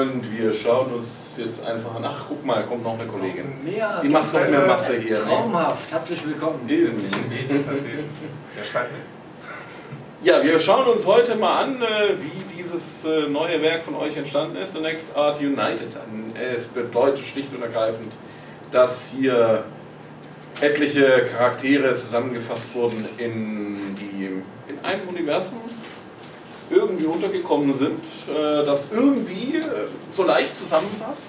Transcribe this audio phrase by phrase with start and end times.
[0.00, 2.04] Und wir schauen uns jetzt einfach an.
[2.04, 3.52] Ach, guck mal, kommt noch eine Kollegin.
[3.62, 5.18] Mehr Die macht noch mehr Masse hier.
[5.18, 5.24] Ne?
[5.24, 6.66] Traumhaft, herzlich willkommen.
[6.68, 7.04] Eben.
[10.22, 11.86] Ja, wir schauen uns heute mal an, äh,
[12.18, 15.88] wie dieses äh, neue Werk von euch entstanden ist, The Next Art United.
[16.54, 18.14] Es bedeutet schlicht und ergreifend,
[18.72, 19.64] dass hier
[20.62, 25.60] etliche Charaktere zusammengefasst wurden, in die in einem Universum
[26.70, 31.28] irgendwie untergekommen sind, äh, das irgendwie äh, so leicht zusammenpasst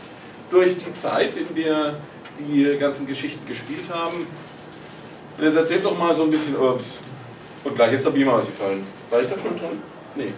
[0.50, 1.96] durch die Zeit, in der
[2.40, 4.28] die ganzen Geschichten gespielt haben.
[5.38, 7.00] Und jetzt erzählt doch mal so ein bisschen, ups,
[7.64, 8.86] und gleich ist der Beamer ausgefallen.
[9.10, 9.82] War ich da schon dran?
[10.16, 10.34] Nee.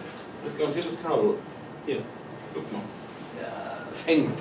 [0.45, 1.35] Das garantiert das Kabel.
[1.85, 1.99] Hier,
[2.53, 2.81] guck mal.
[3.93, 4.39] Es hängt.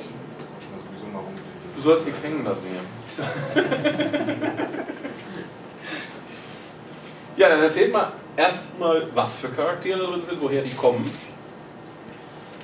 [1.76, 2.82] Du sollst nichts hängen lassen hier.
[7.36, 11.10] ja, dann erzählt mal erstmal, was für Charaktere drin sind, woher die kommen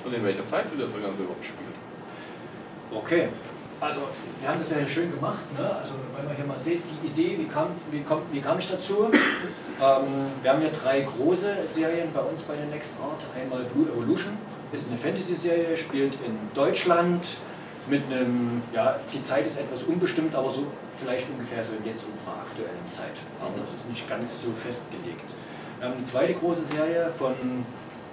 [0.03, 1.69] und in welcher Zeit das Ganze überhaupt spielt.
[2.91, 3.29] Okay,
[3.79, 4.01] also
[4.41, 5.39] wir haben das ja schön gemacht.
[5.57, 5.63] Ne?
[5.63, 8.69] Also wenn man hier mal sieht, die Idee, wie kam, wie kommt, wie kam ich
[8.69, 9.09] dazu?
[9.11, 10.03] ähm,
[10.41, 13.23] wir haben ja drei große Serien bei uns bei der Next Art.
[13.39, 14.37] Einmal Blue Evolution,
[14.71, 17.25] ist eine Fantasy-Serie, spielt in Deutschland
[17.89, 20.65] mit einem, ja, die Zeit ist etwas unbestimmt, aber so
[20.97, 23.15] vielleicht ungefähr so in jetzt unserer aktuellen Zeit.
[23.39, 25.31] Aber das ist nicht ganz so festgelegt.
[25.79, 27.33] Wir haben eine zweite große Serie von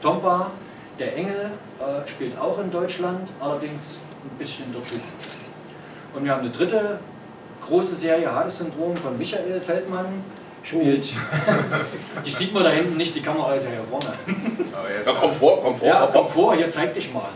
[0.00, 0.50] Tomba,
[0.98, 1.50] der Engel,
[1.80, 5.06] äh, spielt auch in Deutschland, allerdings ein bisschen in der Zukunft.
[6.14, 6.98] Und wir haben eine dritte
[7.66, 10.06] große Serie, Hades-Syndrom von Michael Feldmann,
[10.62, 11.12] spielt,
[12.24, 14.16] die sieht man da hinten nicht, die Kamera ist ja hier vorne.
[14.88, 15.88] Er ist Ja, komm vor, komm vor.
[15.88, 17.30] Ja, komm vor, hier zeig dich mal.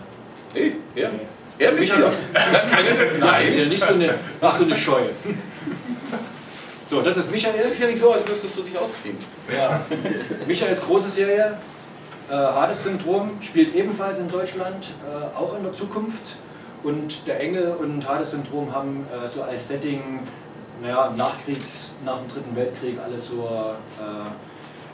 [0.55, 1.09] Hey, ja.
[1.59, 2.13] Er mit Michael- dir.
[2.71, 2.89] Keine,
[3.21, 5.11] Nein, ist ja nicht so eine, nicht so eine Scheue.
[6.91, 7.61] So, das ist Es Michael.
[7.61, 9.17] ist ja nicht so, als müsstest du dich ausziehen.
[9.57, 9.81] Ja.
[10.45, 11.57] Michaels große Serie,
[12.29, 16.35] äh, Hades-Syndrom, spielt ebenfalls in Deutschland, äh, auch in der Zukunft.
[16.83, 20.19] Und der Engel und Hades-Syndrom haben äh, so als Setting,
[20.83, 23.49] naja, Nachkriegs, nach dem Dritten Weltkrieg, alles so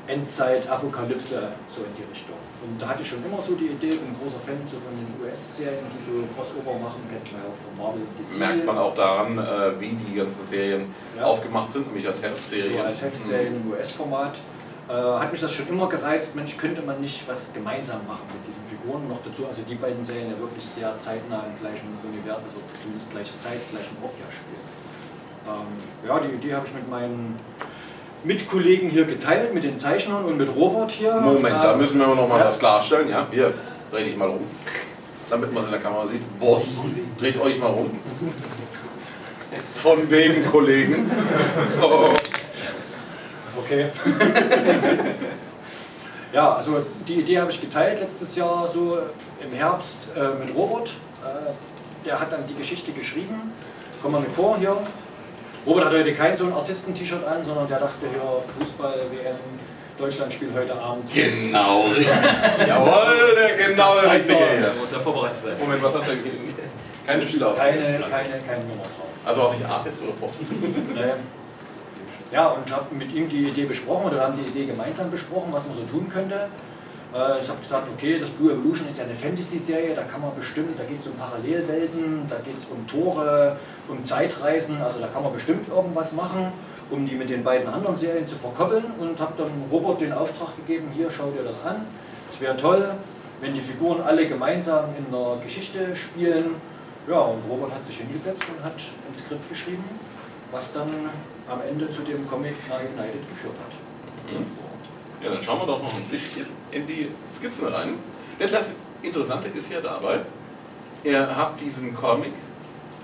[0.06, 2.36] Endzeit, Apokalypse, so in die Richtung.
[2.68, 4.90] Und da hatte ich schon immer so die Idee, bin ein großer Fan so von
[4.98, 8.38] den US-Serien, die so Crossover machen, kennt man ja auch von Marvel, DC.
[8.38, 11.24] Merkt man auch daran, äh, wie die ganzen Serien Ja.
[11.24, 12.72] aufgemacht sind, nämlich als Heftserien.
[12.72, 14.40] So als Heftserien im US-Format.
[14.88, 18.46] Äh, hat mich das schon immer gereizt, Mensch, könnte man nicht was gemeinsam machen mit
[18.46, 19.46] diesen Figuren noch dazu.
[19.46, 23.58] Also die beiden Serien ja wirklich sehr zeitnah im gleichen Universum, also zumindest gleiche Zeit,
[23.70, 24.66] gleichen Ort ja spielen.
[25.46, 27.38] Ähm, ja, die Idee habe ich mit meinen
[28.24, 31.14] Mitkollegen hier geteilt, mit den Zeichnern und mit Robert hier.
[31.14, 32.46] Moment, da Ähm, müssen wir noch mal ja.
[32.46, 33.08] was klarstellen.
[33.08, 33.54] Ja, hier,
[33.90, 34.40] dreh dich mal rum.
[35.30, 36.38] Damit man es in der Kamera sieht.
[36.38, 36.66] Boss,
[37.18, 37.98] dreht euch mal rum.
[39.74, 41.10] Von wegen Kollegen.
[41.82, 42.10] Oh.
[43.58, 43.86] Okay.
[46.32, 48.98] ja, also die Idee habe ich geteilt letztes Jahr so
[49.42, 50.90] im Herbst äh, mit Robert.
[51.24, 53.52] Äh, der hat dann die Geschichte geschrieben.
[54.02, 54.76] Komm mal mit vor hier.
[55.66, 59.36] Robert hat heute kein so ein Artisten-T-Shirt an, sondern der dachte hier Fußball, WM,
[59.98, 61.12] Deutschland spielt heute Abend.
[61.12, 62.68] Genau richtig.
[62.68, 64.58] Jawohl, der genau der richtige er.
[64.58, 64.72] hier.
[64.80, 65.52] muss ja vorbereitet sein.
[65.58, 66.54] Moment, was hast du denn?
[67.04, 69.06] Keine Spieler Keine, keine, keine Nummer drauf.
[69.24, 70.34] Also auch nicht Artist oder Boss.
[70.94, 71.12] Nee.
[72.32, 75.48] Ja, und habe mit ihm die Idee besprochen oder wir haben die Idee gemeinsam besprochen,
[75.52, 76.48] was man so tun könnte.
[77.14, 80.34] Äh, Ich habe gesagt, okay, das Blue Evolution ist ja eine Fantasy-Serie, da kann man
[80.34, 83.56] bestimmt, da geht es um Parallelwelten, da geht es um Tore,
[83.88, 86.52] um Zeitreisen, also da kann man bestimmt irgendwas machen,
[86.90, 90.56] um die mit den beiden anderen Serien zu verkoppeln und habe dann Robert den Auftrag
[90.56, 91.86] gegeben, hier, schau dir das an.
[92.32, 92.94] Es wäre toll,
[93.40, 96.54] wenn die Figuren alle gemeinsam in der Geschichte spielen.
[97.08, 99.84] Ja, und Robert hat sich hingesetzt und hat ein Skript geschrieben,
[100.50, 100.88] was dann
[101.48, 104.32] am Ende zu dem Comic United geführt hat.
[104.32, 104.46] Mhm.
[105.22, 107.94] Ja, dann schauen wir doch noch ein bisschen in die Skizzen rein.
[108.38, 108.72] Denn das
[109.02, 110.20] Interessante ist ja dabei,
[111.04, 112.32] ihr habt diesen Comic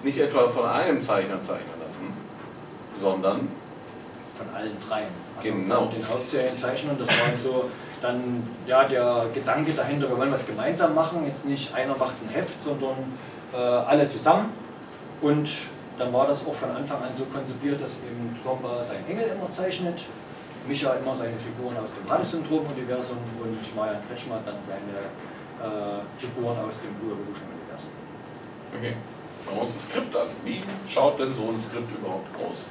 [0.03, 2.13] nicht etwa von einem Zeichner zeichnen lassen,
[3.01, 3.49] sondern
[4.37, 5.07] Von allen dreien.
[5.37, 5.81] Also Genau.
[5.81, 7.71] von den Hauptserienzeichnern, das war so
[8.01, 12.35] dann ja der Gedanke dahinter, wir wollen was gemeinsam machen, jetzt nicht einer macht ein
[12.35, 12.97] Heft, sondern
[13.53, 14.53] äh, alle zusammen.
[15.21, 15.49] Und
[15.99, 19.51] dann war das auch von Anfang an so konzipiert, dass eben Tromba seinen Engel immer
[19.53, 20.01] zeichnet,
[20.69, 25.11] Micha immer seine Figuren aus dem Hades-Syndrom-Universum und Marian Kretschmer dann seine
[25.61, 27.91] äh, Figuren aus dem Blue Evolution-Universum.
[28.79, 28.95] Okay.
[29.45, 30.29] Schauen wir uns das Skript an.
[30.45, 32.67] Wie schaut denn so ein Skript überhaupt aus?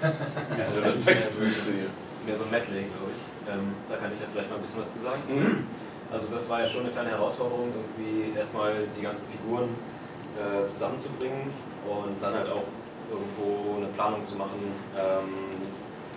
[0.00, 1.90] Ja, Also das das ist Textwüste hier.
[2.26, 3.52] mehr so ein Medley, glaube ich.
[3.52, 5.20] Ähm, da kann ich ja vielleicht mal ein bisschen was zu sagen.
[5.28, 5.66] Mhm.
[6.12, 9.68] Also das war ja schon eine kleine Herausforderung, irgendwie erstmal die ganzen Figuren
[10.36, 11.50] äh, zusammenzubringen
[11.84, 12.64] und dann halt auch
[13.10, 14.60] irgendwo eine Planung zu machen,
[14.96, 15.62] ähm,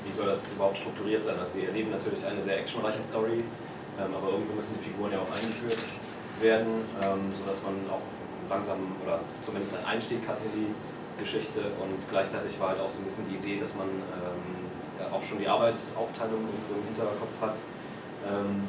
[0.06, 1.40] wie soll das überhaupt strukturiert sein.
[1.40, 3.44] Also sie erleben natürlich eine sehr actionreiche Story,
[4.00, 5.80] ähm, aber irgendwo müssen die Figuren ja auch eingeführt
[6.42, 8.04] werden, ähm, sodass man auch
[8.50, 10.72] langsam oder zumindest einen Einstieg hat in die
[11.22, 14.42] Geschichte und gleichzeitig war halt auch so ein bisschen die Idee, dass man ähm,
[15.00, 17.58] ja, auch schon die Arbeitsaufteilung irgendwo im Hinterkopf hat.
[18.28, 18.68] Ähm,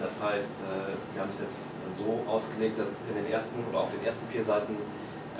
[0.00, 3.90] das heißt, äh, wir haben es jetzt so ausgelegt, dass in den ersten oder auf
[3.90, 4.76] den ersten vier Seiten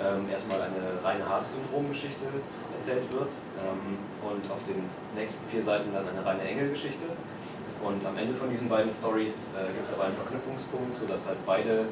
[0.01, 2.25] ähm, erstmal eine reine Hades-Syndrom-Geschichte
[2.77, 3.29] erzählt wird
[3.61, 4.83] ähm, und auf den
[5.15, 7.05] nächsten vier Seiten dann eine reine Engel-Geschichte.
[7.83, 11.37] Und am Ende von diesen beiden Stories äh, gibt es aber einen Verknüpfungspunkt, sodass halt
[11.45, 11.85] beide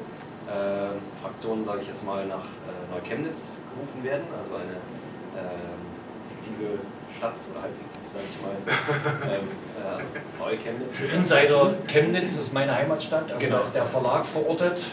[0.48, 4.80] äh, Fraktionen, sage ich jetzt mal, nach äh, Neuchemnitz gerufen werden, also eine
[5.36, 5.78] ähm,
[6.34, 6.78] fiktive
[7.16, 8.56] Stadt oder halbfiktiv, sage ich mal,
[9.36, 9.48] ähm,
[9.78, 10.96] äh, Neuchemnitz.
[10.96, 13.56] Für Insider Chemnitz ist meine Heimatstadt, also Genau.
[13.56, 14.86] da ist der Verlag verortet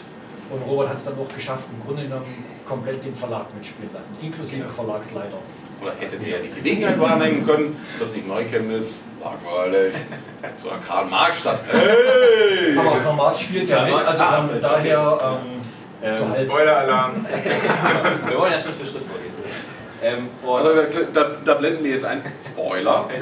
[0.50, 4.16] und Robert hat es dann auch geschafft, im Grunde genommen komplett den Verlag mitspielen lassen,
[4.22, 5.38] inklusive Verlagsleiter.
[5.82, 9.94] Oder hättet ihr die Gelegenheit wahrnehmen können, dass nicht Neuchemnitz, langweilig,
[10.62, 11.60] sondern Karl-Marx-Stadt.
[11.70, 12.78] Hey!
[12.78, 15.60] Aber Karl Marx spielt ja Karl mit, Marx, also ah, von daher ähm,
[16.02, 16.34] Ähm.
[16.34, 17.26] Spoiler-Alarm.
[18.28, 19.34] Wir wollen ja Schritt für Schritt vorgehen.
[20.02, 20.82] Ähm, Also da,
[21.12, 23.08] da, da blenden wir jetzt ein Spoiler.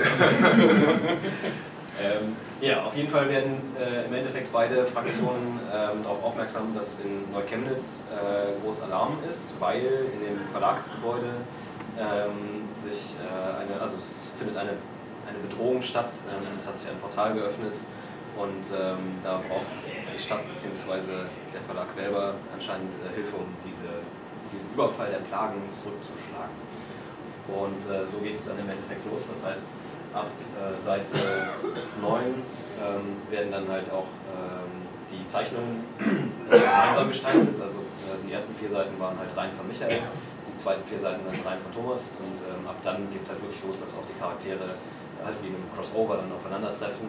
[2.00, 6.98] Ähm, ja, auf jeden Fall werden äh, im Endeffekt beide Fraktionen ähm, darauf aufmerksam, dass
[7.00, 11.30] in Neuchemnitz äh, groß Alarm ist, weil in dem Verlagsgebäude
[11.98, 14.70] ähm, sich äh, eine, also es findet eine,
[15.28, 17.74] eine Bedrohung statt, ähm, es hat sich ein Portal geöffnet
[18.36, 19.66] und ähm, da braucht
[20.14, 21.26] die Stadt bzw.
[21.52, 24.02] der Verlag selber anscheinend äh, Hilfe, um diese,
[24.52, 26.54] diesen Überfall der Plagen zurückzuschlagen.
[27.48, 29.26] Und äh, so geht es dann im Endeffekt los.
[29.32, 29.68] Das heißt,
[30.12, 31.16] ab äh, Seite
[32.00, 35.84] 9 ähm, werden dann halt auch ähm, die Zeichnungen
[36.48, 37.60] gemeinsam gestaltet.
[37.60, 40.00] Also äh, die ersten vier Seiten waren halt rein von Michael,
[40.48, 42.12] die zweiten vier Seiten dann rein von Thomas.
[42.20, 44.66] Und ähm, ab dann geht es halt wirklich los, dass auch die Charaktere
[45.24, 47.08] halt wie einem Crossover dann aufeinandertreffen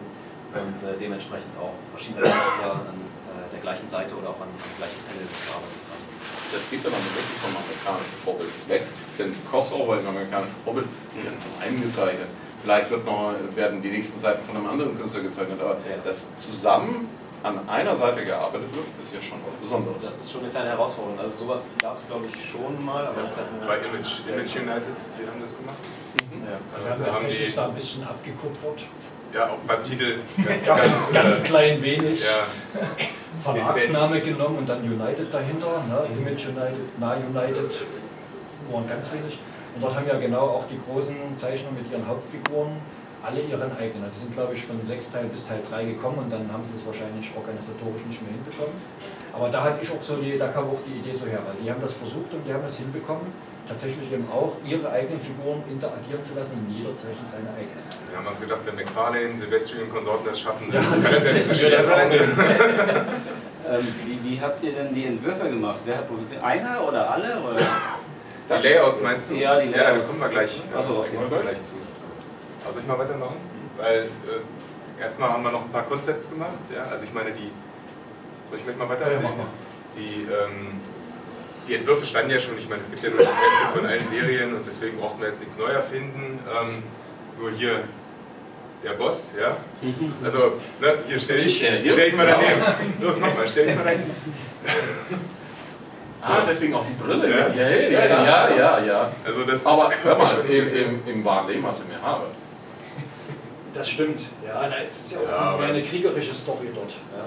[0.50, 4.74] und äh, dementsprechend auch verschiedene Künstler an äh, der gleichen Seite oder auch an, am
[4.74, 6.04] gleichen Panel gearbeitet haben.
[6.50, 8.82] Das geht aber wirklich vom amerikanischen Vorbild weg,
[9.14, 12.26] denn Crossover im amerikanischen die werden von einem gezeichnet.
[12.62, 15.96] Vielleicht wird noch, werden die nächsten Seiten von einem anderen Künstler gezeichnet, aber Ja.
[16.04, 17.08] dass zusammen
[17.42, 20.02] an einer Seite gearbeitet wird, ist ja schon was Besonderes.
[20.04, 21.18] Das ist schon eine kleine Herausforderung.
[21.18, 24.96] Also sowas gab es glaube ich schon mal, aber das hat Bei Image, Image United,
[25.16, 25.78] die haben das gemacht.
[26.44, 26.58] Ja.
[26.74, 28.82] Also wir haben Da haben tatsächlich die- da ein bisschen abgekupfert.
[29.32, 32.20] Ja, auch beim Titel ganz, Ganz, ganz äh, klein wenig.
[32.20, 32.80] Ja,
[33.42, 36.02] Verlagsname genommen und dann United dahinter, ne?
[36.18, 37.86] Image United, Na United,
[38.70, 39.38] waren ganz wenig.
[39.74, 42.72] Und dort haben ja genau auch die großen Zeichner mit ihren Hauptfiguren
[43.22, 44.04] alle ihren eigenen.
[44.04, 46.64] Also sie sind, glaube ich, von sechs Teil bis Teil 3 gekommen und dann haben
[46.64, 48.72] sie es wahrscheinlich organisatorisch nicht mehr hinbekommen.
[49.32, 51.54] Aber da hatte ich auch so die, da kam auch die Idee so her, weil
[51.62, 53.26] die haben das versucht und die haben das hinbekommen,
[53.68, 57.84] tatsächlich eben auch ihre eigenen Figuren interagieren zu lassen und jeder zeichnet seine eigenen.
[58.08, 61.24] wir haben uns gedacht, wenn McFarlane, Silvestri und Konsorten das schaffen, Ja, dann kann das
[61.24, 62.10] ja nicht so schwer sein.
[63.70, 65.78] Ähm, wie, wie habt ihr denn die Entwürfe gemacht?
[65.84, 66.08] Wer hat
[66.42, 67.40] einer oder alle?
[67.40, 67.60] Oder?
[68.58, 69.34] Die Layouts meinst du?
[69.36, 70.08] Ja, die Ja, da Layouts.
[70.08, 71.74] kommen wir gleich, Ach so, da kommen wir gleich zu.
[72.66, 73.36] Also ich mal weitermachen?
[73.78, 76.58] Weil äh, erstmal haben wir noch ein paar Konzepte gemacht.
[76.74, 76.84] Ja?
[76.90, 77.50] Also ich meine, die.
[78.50, 79.36] Soll ich gleich mal weiter Ja, erzählen?
[79.36, 79.46] mal.
[79.96, 80.80] Die, ähm,
[81.68, 82.58] die Entwürfe standen ja schon.
[82.58, 85.28] Ich meine, es gibt ja nur die Hälfte von allen Serien und deswegen brauchten wir
[85.28, 86.40] jetzt nichts neu erfinden.
[86.48, 86.82] Ähm,
[87.38, 87.84] nur hier
[88.82, 89.56] der Boss, ja.
[90.24, 91.92] Also, ne, hier stell dich, Ja, hier.
[91.92, 92.94] stell dich mal daneben.
[93.00, 94.02] Los, mach mal, stell dich mal dahin.
[96.22, 97.28] Ah, deswegen auch die Brille.
[97.30, 97.48] Ja.
[97.48, 98.84] Ja, ja, ja, ja, ja.
[98.84, 99.12] ja.
[99.24, 102.26] Also das Aber ist, hör mal, im, im, im wahren Leben hast du mehr Haare.
[103.74, 106.90] Das stimmt, ja, na, es ist ja auch Ja, aber- eine kriegerische Story dort.
[107.16, 107.24] Ja.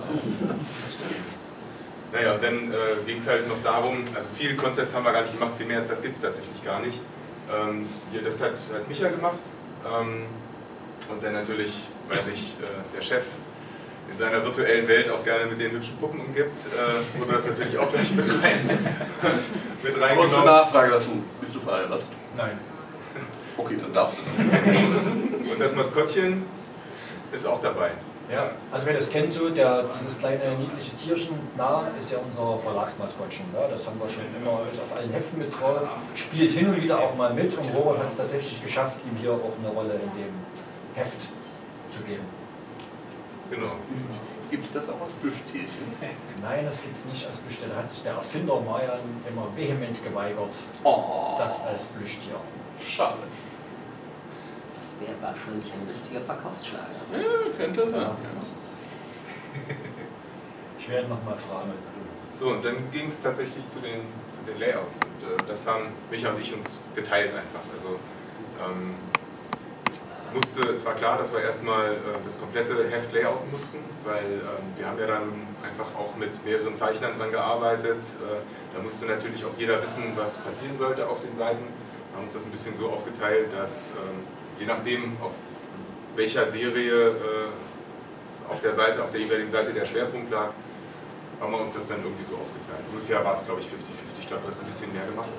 [2.11, 2.75] Naja, und dann äh,
[3.07, 5.77] ging es halt noch darum, also viele Konzepte haben wir gar nicht gemacht, viel mehr
[5.77, 6.99] als das gibt es tatsächlich gar nicht.
[7.51, 9.39] Ähm, hier, das hat, hat Micha gemacht.
[9.85, 10.23] Ähm,
[11.09, 13.23] und dann natürlich, weil sich äh, der Chef
[14.13, 17.77] in seiner virtuellen Welt auch gerne mit den hübschen Puppen umgibt, äh, wurde das natürlich
[17.77, 18.67] auch gleich mit, rein,
[19.83, 20.45] mit Kurze reingenommen.
[20.45, 21.23] Nachfrage dazu.
[21.41, 22.07] Bist du verheiratet?
[22.37, 22.59] Nein.
[23.57, 25.51] Okay, dann darfst du das.
[25.51, 26.43] Und das Maskottchen
[27.31, 27.91] ist auch dabei.
[28.31, 32.57] Ja, also wer das kennt, so der, dieses kleine niedliche Tierchen, Na, ist ja unser
[32.57, 33.45] Verlagsmaskottchen.
[33.53, 36.81] Ja, das haben wir schon immer, ist auf allen Heften mit drauf, spielt hin und
[36.81, 39.95] wieder auch mal mit und Robert hat es tatsächlich geschafft, ihm hier auch eine Rolle
[39.95, 40.33] in dem
[40.95, 41.21] Heft
[41.89, 42.23] zu geben.
[43.49, 43.73] Genau.
[44.49, 45.83] Gibt es das auch als Plüschtierchen?
[46.41, 47.75] Nein, das gibt es nicht als Bestelle.
[47.75, 52.35] Hat sich der Erfinder Mayan immer vehement geweigert, Oh, das als Plüschtier.
[52.81, 53.17] schade.
[54.79, 56.85] Das wäre wahrscheinlich ein richtiger Verkaufsschlager.
[57.11, 58.01] Ja, könnte sein.
[58.01, 58.11] Ja.
[60.79, 61.71] Ich werde nochmal fragen.
[62.37, 64.99] So, So, und dann ging es tatsächlich zu den, zu den Layouts.
[64.99, 67.61] Und äh, das haben Micha und ich uns geteilt einfach.
[67.73, 67.99] Also
[68.59, 68.95] ähm,
[70.33, 74.73] musste, es war klar, dass wir erstmal äh, das komplette Heft layouten mussten, weil ähm,
[74.75, 78.03] wir haben ja dann einfach auch mit mehreren Zeichnern dran gearbeitet.
[78.03, 81.63] Äh, da musste natürlich auch jeder wissen, was passieren sollte auf den Seiten.
[81.63, 84.27] Wir haben uns das ein bisschen so aufgeteilt, dass ähm,
[84.59, 85.31] je nachdem, auf
[86.15, 90.49] welcher Serie äh, auf der Seite, auf der jeweiligen Seite der Schwerpunkt lag,
[91.39, 92.85] haben wir uns das dann irgendwie so aufgeteilt.
[92.91, 93.71] Ungefähr war es, glaube ich, 50-50.
[94.19, 95.29] Ich glaube, du hast ein bisschen mehr gemacht.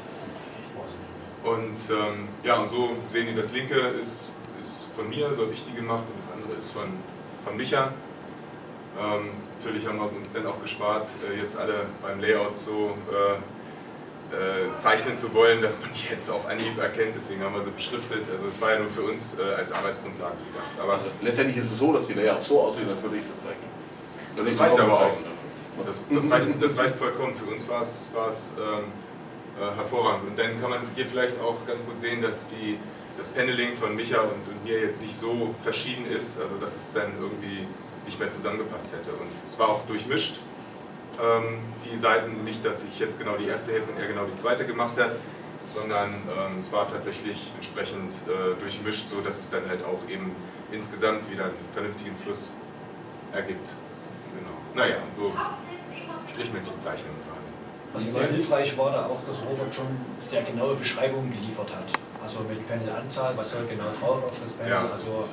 [1.44, 4.30] Und ähm, ja, und so sehen die, das linke ist, ist
[4.94, 6.88] von mir, so habe ich die gemacht und das andere ist von,
[7.44, 7.92] von Micha.
[8.98, 12.96] Ähm, natürlich haben wir es uns dann auch gespart, äh, jetzt alle beim Layout so
[13.10, 13.38] äh,
[14.34, 17.14] äh, zeichnen zu wollen, dass man die jetzt auf Anhieb erkennt.
[17.14, 18.26] Deswegen haben wir sie beschriftet.
[18.32, 20.70] Also es war ja nur für uns äh, als Arbeitsgrundlage gedacht.
[20.80, 23.28] Aber also letztendlich ist es so, dass die Layouts so aussehen, als würde ich es
[23.42, 23.74] zeichnen.
[24.36, 25.16] Das reicht aber auch.
[25.84, 27.34] Das, das, reicht, das reicht vollkommen.
[27.34, 28.84] Für uns war es, war es ähm,
[29.60, 30.30] äh, hervorragend.
[30.30, 32.78] Und dann kann man hier vielleicht auch ganz gut sehen, dass die,
[33.16, 37.12] das Paneling von Micha und, mir jetzt nicht so verschieden ist, also dass es dann
[37.20, 37.66] irgendwie
[38.06, 39.10] nicht mehr zusammengepasst hätte.
[39.10, 40.40] Und es war auch durchmischt.
[41.22, 44.36] Ähm, die Seiten, nicht, dass ich jetzt genau die erste Hälfte und er genau die
[44.36, 45.16] zweite gemacht hat,
[45.72, 50.32] sondern ähm, es war tatsächlich entsprechend äh, durchmischt, so dass es dann halt auch eben
[50.72, 52.52] insgesamt wieder einen vernünftigen Fluss
[53.32, 53.68] ergibt.
[54.38, 54.56] Genau.
[54.74, 55.32] Naja, und so
[56.32, 57.48] Strichmännchen zeichnen quasi.
[57.94, 59.86] Also sehr hilfreich war da auch, dass Robert schon
[60.18, 61.86] sehr genaue Beschreibungen geliefert hat.
[62.24, 64.72] Also mit Panelanzahl, was soll genau drauf auf das Panel.
[64.72, 64.88] Ja.
[64.90, 65.24] Also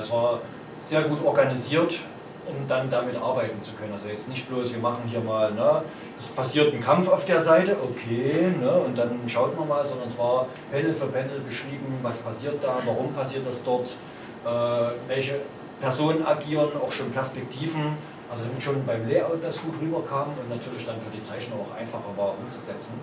[0.00, 0.40] es war
[0.80, 1.98] sehr gut organisiert,
[2.46, 3.92] um dann damit arbeiten zu können.
[3.92, 5.82] Also jetzt nicht bloß, wir machen hier mal, ne,
[6.18, 10.08] es passiert ein Kampf auf der Seite, okay, ne, und dann schaut man mal, sondern
[10.08, 13.96] es war Panel für Panel beschrieben, was passiert da, warum passiert das dort,
[14.44, 15.40] äh, welche
[15.80, 17.96] Personen agieren, auch schon Perspektiven,
[18.30, 21.76] also damit schon beim Layout das gut rüberkam und natürlich dann für die Zeichner auch
[21.76, 22.94] einfacher war umzusetzen.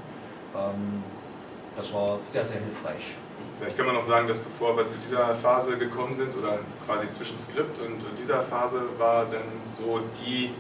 [0.56, 1.04] Ähm,
[1.76, 3.16] das war sehr, sehr hilfreich.
[3.58, 7.10] Vielleicht kann man noch sagen, dass bevor wir zu dieser Phase gekommen sind oder quasi
[7.10, 10.52] zwischen Skript und dieser Phase war dann so die,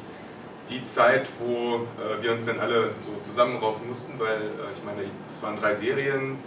[0.69, 5.01] die Zeit, wo äh, wir uns dann alle so zusammenraufen mussten, weil äh, ich meine,
[5.29, 6.37] es waren drei Serien,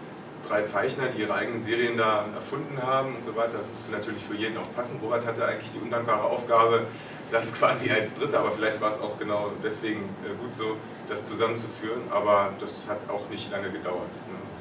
[0.48, 3.58] drei Zeichner, die ihre eigenen Serien da erfunden haben und so weiter.
[3.58, 5.00] Das musste natürlich für jeden auch passen.
[5.02, 6.84] Robert hatte eigentlich die undankbare Aufgabe,
[7.30, 10.76] das quasi als Dritter, aber vielleicht war es auch genau deswegen äh, gut so,
[11.10, 14.12] das zusammenzuführen, aber das hat auch nicht lange gedauert.
[14.28, 14.57] Ne?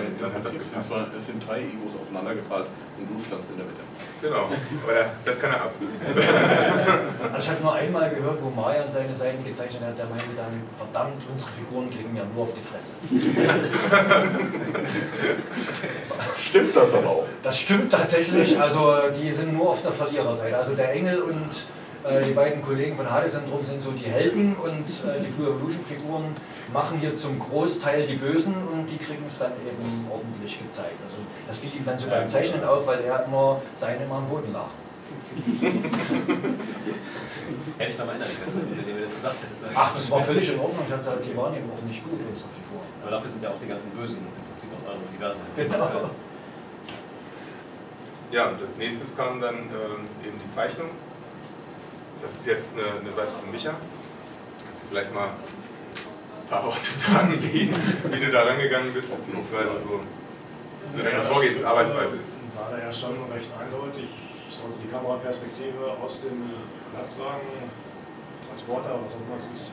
[0.00, 0.94] Den dann hat das gepasst.
[1.16, 2.66] Es sind drei Egos aufeinander geprallt
[2.98, 3.82] und du standst in der Mitte.
[4.22, 4.48] Genau,
[4.82, 5.74] aber das kann er ab.
[7.32, 10.62] also ich habe nur einmal gehört, wo Marian seine Seiten gezeichnet hat, der meinte dann,
[10.78, 12.92] verdammt, unsere Figuren kriegen ja nur auf die Fresse.
[16.38, 17.26] stimmt das aber auch?
[17.42, 20.56] Das stimmt tatsächlich, also die sind nur auf der Verliererseite.
[20.56, 21.66] Also der Engel und
[22.04, 25.84] äh, die beiden Kollegen von Hadezentrum sind so die Helden und äh, die Blue Evolution
[25.84, 26.24] Figuren
[26.72, 30.98] machen hier zum Großteil die Bösen und die kriegen es dann eben ordentlich gezeigt.
[31.04, 31.16] Also
[31.46, 34.52] das fiel ihm dann so beim Zeichnen auf, weil er immer seine immer am Boden
[34.52, 34.68] lag.
[37.78, 39.74] Hätte ich noch erinnern können, wenn ihr mir das gesagt hättet.
[39.74, 40.84] Ach, das war völlig in Ordnung.
[40.86, 42.86] Ich hatte, die waren eben auch nicht gut, unsere Figuren.
[43.02, 45.42] Aber dafür sind ja auch die ganzen Bösen im Prinzip aus eurem Universum.
[45.56, 46.10] Genau.
[48.30, 50.88] Ja, und als nächstes kam dann ähm, eben die Zeichnung.
[52.22, 53.74] Das ist jetzt eine, eine Seite von Micha.
[54.66, 55.30] Kannst du vielleicht mal
[56.44, 60.00] ein paar Worte sagen, wie, wie du da rangegangen bist, beziehungsweise so,
[60.90, 62.36] so deine Vorgehensarbeitsweise ist?
[62.54, 64.08] War da ja schon recht eindeutig.
[64.50, 66.52] Ich sollte die Kameraperspektive aus dem
[66.92, 67.72] Lastwagen,
[68.48, 69.70] Transporter, was auch immer es ist,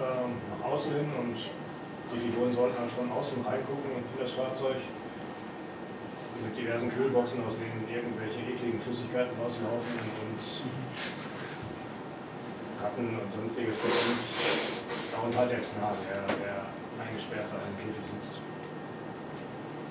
[0.00, 4.80] ähm, nach außen hin und die Figuren sollten dann von außen reingucken in das Fahrzeug
[6.40, 10.40] mit diversen Kühlboxen, aus denen irgendwelche ekligen Flüssigkeiten rauslaufen und
[12.86, 13.82] Ratten und sonstiges.
[13.82, 16.70] Und bei uns halt der Knarr, der, der
[17.02, 18.38] eingesperrt da im Käfig sitzt.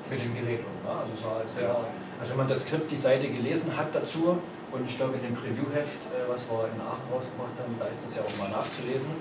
[0.09, 0.87] Mit dem Gerät, ne?
[0.87, 1.75] also, sehr,
[2.21, 4.39] also wenn man das Skript, die Seite gelesen hat dazu,
[4.71, 8.05] und ich glaube in dem Preview-Heft, äh, was wir in Aachen rausgemacht haben, da ist
[8.05, 9.11] das ja auch mal nachzulesen.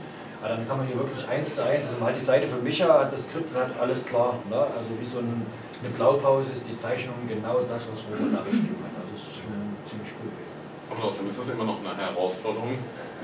[0.43, 2.61] Aber dann kann man hier wirklich eins zu eins, also man hat die Seite für
[2.61, 4.37] Micha, hat das Skript, hat alles klar.
[4.51, 4.61] Ne?
[4.77, 5.47] Also wie so ein,
[5.81, 8.93] eine Blaupause ist die Zeichnung genau das, was Robert da beschrieben hat.
[8.93, 9.57] Also das ist schon
[9.89, 10.59] ziemlich cool gewesen.
[10.91, 12.77] Aber trotzdem ist das immer noch eine Herausforderung,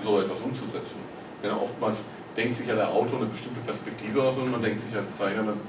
[0.04, 1.00] so etwas umzusetzen.
[1.42, 2.04] Denn oftmals
[2.37, 5.42] denkt sich ja der Autor eine bestimmte Perspektive aus und man denkt sich als Zeichner
[5.42, 5.61] dann,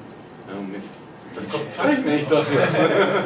[0.47, 0.93] ja Mist,
[1.35, 2.75] das kommt, das, nicht das jetzt.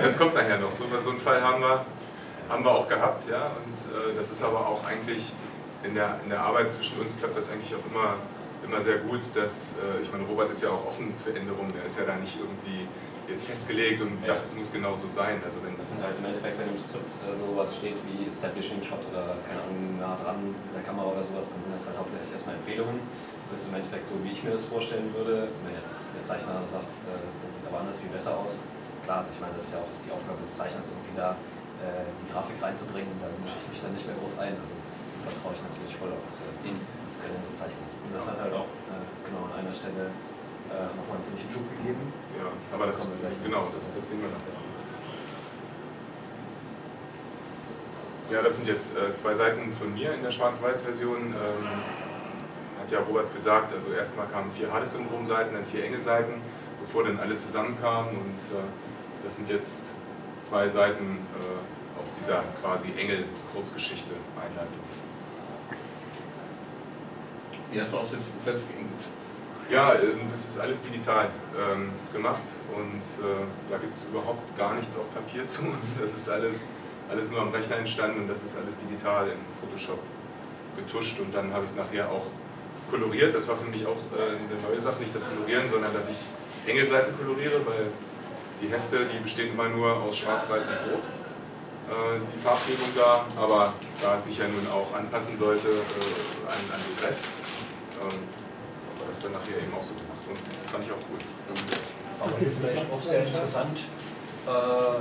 [0.04, 0.72] das kommt nachher noch.
[0.72, 1.86] So, so einen Fall haben wir,
[2.50, 3.52] haben wir auch gehabt, ja.
[3.66, 5.32] Und äh, das ist aber auch eigentlich
[5.84, 8.16] in der, in der Arbeit zwischen uns klappt das eigentlich auch immer,
[8.66, 11.86] immer sehr gut, dass, äh, ich meine, Robert ist ja auch offen für Änderungen, der
[11.86, 12.88] ist ja da nicht irgendwie
[13.27, 15.41] jetzt festgelegt und sagt, es muss genau so sein.
[15.44, 18.82] Also wenn das sind halt im Endeffekt, wenn im Skript äh, sowas steht wie Establishing
[18.84, 21.98] Shot oder keine Ahnung, nah dran mit der Kamera oder sowas, dann sind das halt
[21.98, 23.01] hauptsächlich erstmal Empfehlungen.
[23.50, 25.50] Das ist im Endeffekt so, wie ich mir das vorstellen würde.
[25.65, 28.70] Wenn jetzt der Zeichner sagt, äh, das sieht aber anders viel besser aus,
[29.05, 31.38] klar, ich meine, das ist ja auch die Aufgabe des Zeichners, irgendwie da
[31.86, 34.58] äh, die Grafik reinzubringen, da mische ich mich dann nicht mehr groß ein.
[34.58, 36.74] Also da vertraue ich natürlich voll auf äh,
[37.05, 37.91] das Können des Zeichners.
[38.01, 38.70] Und das hat halt auch
[39.25, 40.10] genau an einer Stelle
[40.70, 42.14] äh, nochmal einen ziemlichen Schub gegeben.
[42.38, 44.56] Ja, aber das, gleich noch genau, das, das sehen wir nachher.
[48.32, 51.34] Ja, das sind jetzt äh, zwei Seiten von mir in der Schwarz-Weiß-Version.
[51.34, 51.68] Ähm,
[52.86, 56.42] hat ja Robert gesagt, also erstmal kamen vier Hades-Syndrom-Seiten, dann vier Engel-Seiten,
[56.80, 58.64] bevor dann alle zusammenkamen und äh,
[59.24, 59.86] das sind jetzt
[60.40, 64.80] zwei Seiten äh, aus dieser quasi Engel-Kurzgeschichte, Einleitung.
[67.74, 69.04] Die hast du auch selbst, geinkt.
[69.70, 72.44] Ja, ähm, das ist alles digital ähm, gemacht
[72.76, 75.64] und äh, da gibt es überhaupt gar nichts auf Papier zu.
[76.00, 76.68] Das ist alles,
[77.10, 80.00] alles nur am Rechner entstanden und das ist alles digital in Photoshop
[80.76, 82.26] getuscht und dann habe ich es nachher auch
[82.92, 83.34] koloriert.
[83.34, 86.18] Das war für mich auch äh, eine neue Sache, nicht das Kolorieren, sondern dass ich
[86.68, 87.88] Engelseiten koloriere, weil
[88.62, 91.04] die Hefte, die bestehen immer nur aus Schwarz, Weiß und Rot,
[91.90, 96.62] äh, die Farbgebung da, aber da es sich ja nun auch anpassen sollte äh, an,
[96.72, 97.26] an den Rest,
[98.02, 98.45] ähm,
[99.16, 100.36] das dann nachher eben auch so gemacht und
[100.68, 101.20] fand ich auch cool.
[102.20, 103.88] Aber hier vielleicht auch sehr interessant,
[104.44, 105.00] äh,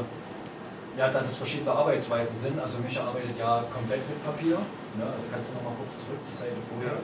[0.95, 2.57] ja, dass es verschiedene Arbeitsweisen sind.
[2.63, 4.63] Also Micha arbeitet ja komplett mit Papier.
[4.95, 5.03] Ne?
[5.03, 7.03] Also kannst du noch mal kurz zurück, die Seite vorher.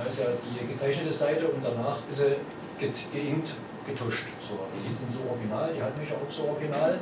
[0.00, 2.40] Da ist ja die gezeichnete Seite und danach ist sie
[2.80, 3.52] get- geinkt,
[3.84, 4.32] getuscht.
[4.40, 6.96] So, die sind so original, die hat Micha auch so original.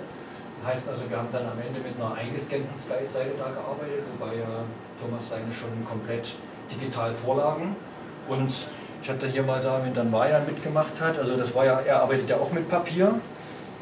[0.67, 4.67] Heißt also, wir haben dann am Ende mit einer eingescannten Seite da gearbeitet, wobei ja
[4.99, 6.35] Thomas seine schon komplett
[6.71, 7.77] digital vorlagen.
[8.27, 8.51] Und
[9.05, 12.01] ich hatte hier mal sagen, wenn dann Marian mitgemacht hat, also das war ja, er
[12.01, 13.15] arbeitet ja auch mit Papier.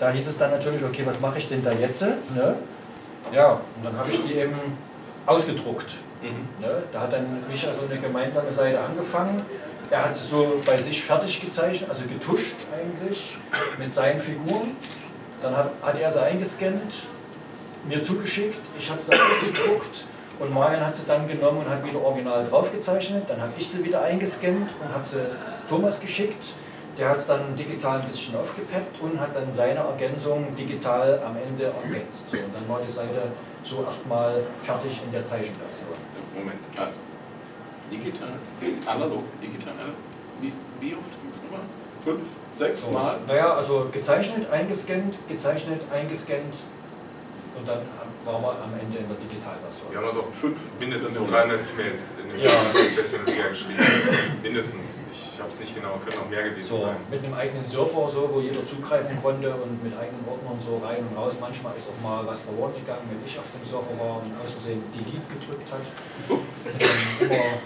[0.00, 2.02] Da hieß es dann natürlich, okay, was mache ich denn da jetzt?
[2.02, 2.56] Ne?
[3.32, 4.56] Ja, und dann habe ich die eben
[5.24, 5.94] ausgedruckt.
[6.22, 6.48] Mhm.
[6.60, 6.82] Ne?
[6.90, 9.40] Da hat dann Micha so eine gemeinsame Seite angefangen.
[9.90, 13.36] Er hat sie so bei sich fertig gezeichnet, also getuscht eigentlich,
[13.78, 14.76] mit seinen Figuren.
[15.40, 16.94] Dann hat, hat er sie eingescannt,
[17.86, 20.04] mir zugeschickt, ich habe sie ausgedruckt
[20.42, 23.24] und Marian hat sie dann genommen und hat wieder original draufgezeichnet.
[23.28, 25.20] Dann habe ich sie wieder eingescannt und habe sie
[25.68, 26.54] Thomas geschickt.
[26.98, 31.36] Der hat es dann digital ein bisschen aufgepeppt und hat dann seine Ergänzung digital am
[31.36, 32.28] Ende ergänzt.
[32.28, 33.30] So, und dann war die Seite
[33.62, 35.94] so erstmal fertig in der Zeichenversion.
[36.34, 36.98] Moment, also.
[37.90, 38.32] Digital,
[38.86, 39.94] analog, digital, analog.
[40.40, 41.66] Wie, wie oft ging es nochmal?
[42.04, 42.22] Fünf,
[42.58, 42.90] sechs So.
[42.90, 43.18] Mal?
[43.28, 46.56] Naja, also gezeichnet, eingescannt, gezeichnet, eingescannt
[47.56, 47.80] und dann
[48.24, 49.90] waren wir am Ende in der Digitalversion.
[49.90, 50.56] Wir haben also auch Fünf.
[50.78, 51.50] mindestens Millionen.
[51.50, 52.50] 300 E-Mails in den Ja.
[52.72, 53.82] Prozessmanager geschrieben.
[54.42, 55.00] Mindestens.
[55.10, 56.96] Ich habe es nicht genau, können auch mehr gewesen So, sein.
[57.10, 61.02] mit einem eigenen Server, so, wo jeder zugreifen konnte und mit eigenen Ordnern so rein
[61.02, 61.34] und raus.
[61.40, 64.52] Manchmal ist auch mal was verloren gegangen, wenn ich auf dem Server war und aus
[64.52, 65.82] Versehen Delete gedrückt hat.
[66.30, 66.46] Und
[66.78, 67.58] dann immer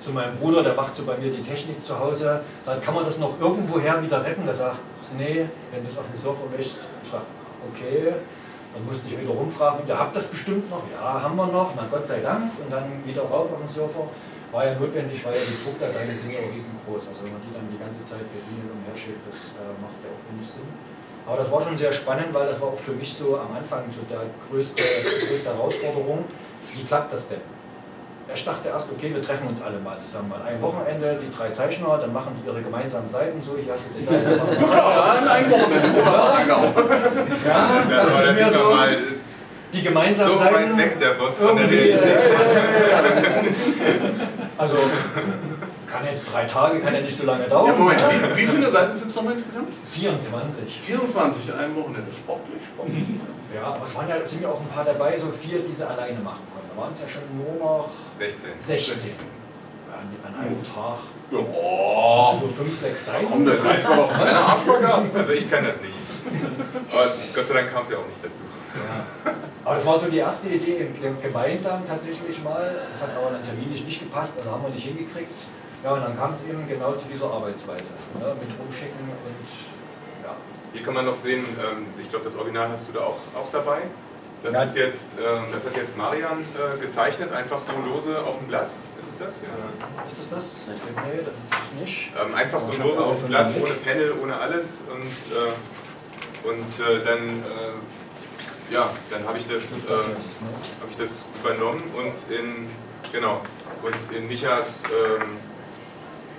[0.00, 3.04] zu meinem Bruder, der macht so bei mir die Technik zu Hause, sagt, kann man
[3.04, 4.44] das noch irgendwoher wieder retten?
[4.44, 4.78] Der sagt,
[5.16, 6.80] nee, wenn du es auf dem Server möchtest.
[7.04, 7.24] Ich sage,
[7.72, 8.14] okay.
[8.72, 10.82] Dann musste ich wieder rumfragen, ihr habt das bestimmt noch?
[10.96, 12.50] Ja, haben wir noch, na Gott sei Dank.
[12.56, 14.08] Und dann wieder rauf auf den Server.
[14.50, 17.08] War ja notwendig, weil ja die Druckdateien sind ja riesengroß.
[17.08, 20.12] Also wenn man die dann die ganze Zeit per E-Mail umherschickt, das äh, macht ja
[20.12, 20.68] auch wenig Sinn.
[21.26, 23.84] Aber das war schon sehr spannend, weil das war auch für mich so am Anfang
[23.92, 26.24] so der größte, größte Herausforderung.
[26.72, 27.40] Wie klappt das denn?
[28.34, 31.50] Ich dachte erst, okay, wir treffen uns alle mal zusammen an einem Wochenende, die drei
[31.50, 34.40] Zeichner, dann machen die ihre gemeinsamen Seiten, so, hast du die Seite.
[34.60, 37.31] Ja klar, in einem Wochenende.
[37.46, 38.96] Ja, Da war dachte der ich mir sieht so, mal
[39.72, 40.54] die gemeinsamen so Seiten.
[40.54, 42.04] weit weg, der Boss von der Realität.
[42.04, 43.50] äh,
[44.58, 44.76] Also,
[45.90, 47.66] kann jetzt drei Tage, kann ja nicht so lange dauern.
[47.66, 48.00] Ja, Moment,
[48.36, 49.68] wie, wie viele Seiten sind es nochmal insgesamt?
[49.92, 50.80] 24.
[50.86, 52.12] 24 in einem Wochenende.
[52.16, 53.04] Sportlich, sportlich.
[53.54, 55.86] Ja, aber es waren ja, sind ja auch ein paar dabei, so vier, die sie
[55.86, 56.70] alleine machen konnten.
[56.74, 58.48] Da waren es ja schon nur noch 16.
[58.58, 59.10] 16.
[59.92, 60.96] An, an einem Tag.
[61.30, 61.38] Ja.
[61.38, 63.26] Oh, So fünf, sechs Seiten.
[63.30, 65.02] komm, das reißt aber doch keine Arschbacker.
[65.14, 65.92] Also ich kann das nicht.
[66.90, 68.42] Aber Gott sei Dank kam es ja auch nicht dazu.
[68.74, 69.32] Ja.
[69.64, 70.88] Aber das war so die erste Idee,
[71.22, 72.86] gemeinsam tatsächlich mal.
[72.92, 75.30] Das hat aber dann terminlich nicht gepasst, also haben wir nicht hingekriegt.
[75.84, 77.90] Ja, und dann kam es eben genau zu dieser Arbeitsweise.
[78.20, 80.34] Ne, mit rumschicken und ja.
[80.72, 83.50] Hier kann man noch sehen, ähm, ich glaube, das Original hast du da auch, auch
[83.52, 83.78] dabei.
[84.44, 84.62] Das, Ja.
[84.62, 88.70] ist jetzt, ähm, das hat jetzt Marian äh, gezeichnet, einfach so lose auf dem Blatt.
[89.00, 89.42] Ist es das?
[89.42, 90.04] Ja.
[90.06, 90.44] Ist das das?
[90.68, 92.12] Nee, das ist es nicht.
[92.20, 94.82] Ähm, einfach so lose auf dem Blatt, ohne Panel, ohne alles.
[94.92, 95.50] Und, äh,
[96.44, 99.98] und äh, dann, äh, ja, dann habe ich das, äh, ne?
[100.80, 102.68] habe ich das übernommen und in,
[103.12, 103.42] genau,
[103.82, 105.36] und in Michas ähm,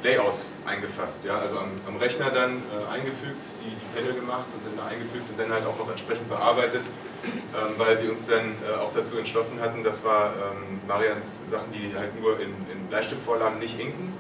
[0.04, 1.24] Layout eingefasst.
[1.26, 1.40] Ja?
[1.40, 5.30] Also am, am Rechner dann äh, eingefügt, die, die Panel gemacht und dann da eingefügt
[5.30, 6.82] und dann halt auch noch entsprechend bearbeitet,
[7.24, 11.72] ähm, weil wir uns dann äh, auch dazu entschlossen hatten, das war ähm, Marians Sachen,
[11.72, 14.14] die halt nur in, in Bleistiftvorlagen nicht inken,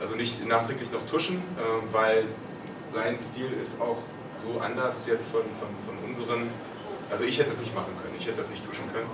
[0.00, 2.26] also nicht nachträglich noch tuschen, äh, weil
[2.86, 3.98] sein Stil ist auch
[4.34, 6.50] so anders jetzt von, von, von unseren.
[7.10, 9.08] Also ich hätte das nicht machen können, ich hätte das nicht tuschen können.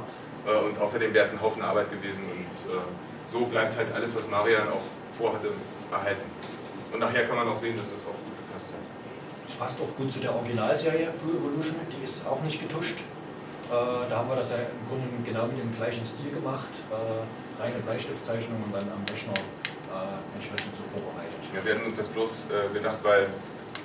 [0.46, 2.78] Äh, und außerdem wäre es ein Haufen Arbeit gewesen und äh,
[3.26, 4.83] so bleibt halt alles, was Marian auch
[5.16, 5.48] vorhatte,
[5.90, 6.22] erhalten.
[6.92, 8.80] Und nachher kann man auch sehen, dass es auch gut gepasst hat.
[9.46, 12.98] Das passt auch gut zu der Originalserie Blue Evolution, die ist auch nicht getuscht.
[12.98, 16.70] Äh, da haben wir das ja im Grunde genau mit dem gleichen Stil gemacht.
[16.90, 21.38] Äh, reine Bleistiftzeichnung und dann am Rechner äh, entsprechend so vorbereitet.
[21.54, 23.28] Ja, wir hatten uns das bloß äh, gedacht, weil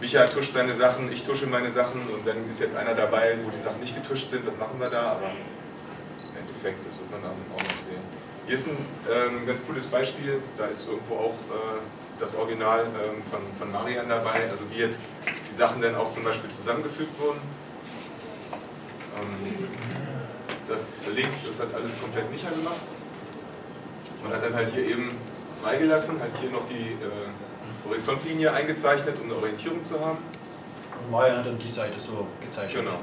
[0.02, 3.50] Micha tuscht seine Sachen, ich tusche meine Sachen und dann ist jetzt einer dabei, wo
[3.50, 5.14] die Sachen nicht getuscht sind, was machen wir da?
[5.14, 8.02] Aber im Endeffekt, das wird man dann auch noch sehen.
[8.46, 8.78] Hier ist ein
[9.10, 11.80] ähm, ganz cooles Beispiel, da ist irgendwo auch äh,
[12.20, 15.06] das Original ähm, von, von Marian dabei, also wie jetzt
[15.50, 17.40] die Sachen dann auch zum Beispiel zusammengefügt wurden.
[19.18, 19.68] Ähm,
[20.68, 22.82] das links, das hat alles komplett Micha gemacht.
[24.24, 25.10] Man hat dann halt hier eben
[25.62, 27.30] freigelassen, hat hier noch die äh,
[27.88, 30.18] Horizontlinie eingezeichnet, um eine Orientierung zu haben.
[31.00, 32.84] Und Marian hat dann die Seite so gezeichnet.
[32.84, 33.00] Genau.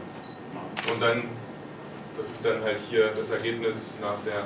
[0.92, 1.24] Und dann,
[2.16, 4.44] das ist dann halt hier das Ergebnis nach der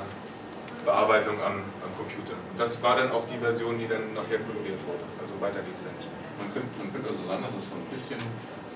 [0.84, 2.36] Bearbeitung am, am Computer.
[2.52, 5.02] Und das war dann auch die Version, die dann nachher koloriert wurde.
[5.20, 6.08] Also weiter ging es ja nicht.
[6.38, 8.20] Man könnte, man könnte also sagen, das ist so ein bisschen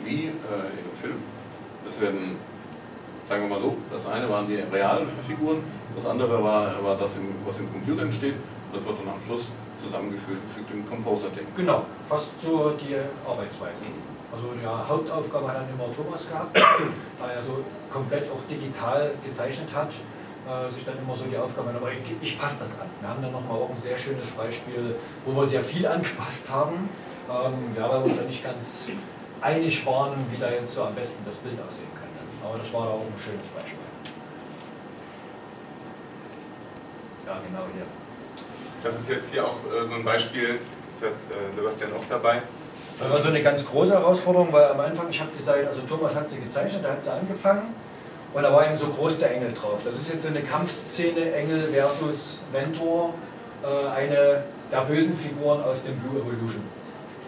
[0.04, 1.18] wie äh, in einem Film.
[1.84, 2.36] Das werden,
[3.28, 5.62] sagen wir mal so, das eine waren die realen Figuren,
[5.94, 8.34] das andere war, war das, im, was im Computer entsteht.
[8.34, 9.48] Und das wird dann am Schluss
[9.82, 10.40] zusammengefügt
[10.72, 11.46] im Composer-Team.
[11.56, 12.96] Genau, fast so die
[13.28, 13.84] Arbeitsweise.
[14.32, 16.56] Also die Hauptaufgabe hat dann immer Thomas gehabt,
[17.18, 19.90] da er so komplett auch digital gezeichnet hat,
[20.46, 22.86] äh, sich dann immer so die Aufgabe, aber ich, ich passe das an.
[23.00, 24.94] Wir haben dann nochmal auch ein sehr schönes Beispiel,
[25.26, 26.88] wo wir sehr viel angepasst haben,
[27.28, 28.88] ähm, ja, weil wir uns ja nicht ganz
[29.40, 32.20] einig waren, wie da jetzt so am besten das Bild aussehen könnte.
[32.44, 33.78] Aber das war da auch ein schönes Beispiel.
[37.26, 37.86] Ja, genau hier.
[38.82, 40.58] Das ist jetzt hier auch äh, so ein Beispiel,
[40.92, 42.42] das hat äh, Sebastian auch dabei.
[42.98, 46.14] Das war so eine ganz große Herausforderung, weil am Anfang, ich habe gesagt, also Thomas
[46.14, 47.74] hat sie gezeichnet, da hat sie angefangen
[48.34, 49.80] und da war eben so groß der Engel drauf.
[49.84, 53.14] Das ist jetzt so eine Kampfszene, Engel versus Mentor,
[53.62, 56.62] äh, eine der bösen Figuren aus dem Blue Evolution.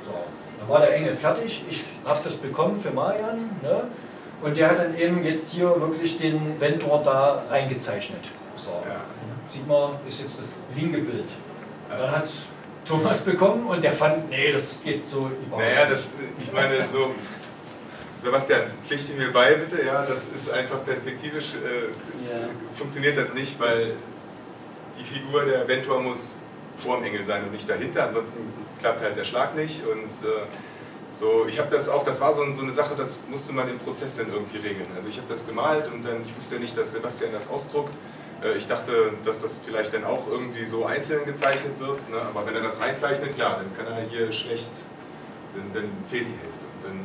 [0.07, 0.12] So.
[0.61, 3.85] Dann war der Engel fertig, ich habe das bekommen für Marian ne?
[4.43, 8.21] und der hat dann eben jetzt hier wirklich den Ventor da reingezeichnet.
[8.57, 8.71] So.
[8.88, 9.01] Ja.
[9.53, 11.27] Sieht man, ist jetzt das linke Bild.
[11.91, 12.47] Dann hat es
[12.87, 15.93] Thomas bekommen und der fand, nee, das geht so überhaupt Naja, nicht.
[15.93, 16.12] das,
[16.43, 17.15] ich meine, so,
[18.19, 21.88] Sebastian, pflichte mir bei bitte, ja, das ist einfach perspektivisch, äh,
[22.33, 22.49] Ja.
[22.75, 23.95] funktioniert das nicht, weil
[24.99, 26.37] die Figur der Ventor muss
[26.79, 30.47] vor dem Engel sein und nicht dahinter, ansonsten klappt halt der Schlag nicht und äh,
[31.12, 33.79] so, ich habe das auch, das war so, so eine Sache, das musste man im
[33.79, 34.87] Prozess dann irgendwie regeln.
[34.97, 37.95] Also ich habe das gemalt und dann, ich wusste ja nicht, dass Sebastian das ausdruckt.
[38.42, 42.20] Äh, Ich dachte, dass das vielleicht dann auch irgendwie so einzeln gezeichnet wird, ne?
[42.20, 44.70] aber wenn er das reinzeichnet, klar, dann kann er hier schlecht,
[45.55, 46.64] dann, dann fehlt die Hälfte.
[46.74, 46.98] Und dann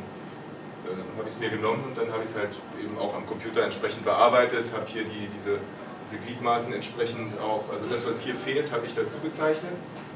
[0.86, 2.50] äh, habe ich es mir genommen und dann habe ich es halt
[2.82, 5.58] eben auch am Computer entsprechend bearbeitet, habe hier die, diese,
[6.06, 9.74] diese Gliedmaßen entsprechend auch, also das, was hier fehlt, habe ich dazu gezeichnet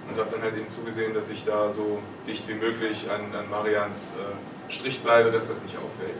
[0.09, 3.49] und habe dann halt eben zugesehen, dass ich da so dicht wie möglich an, an
[3.51, 6.17] Marians äh, Strich bleibe, dass das nicht auffällt.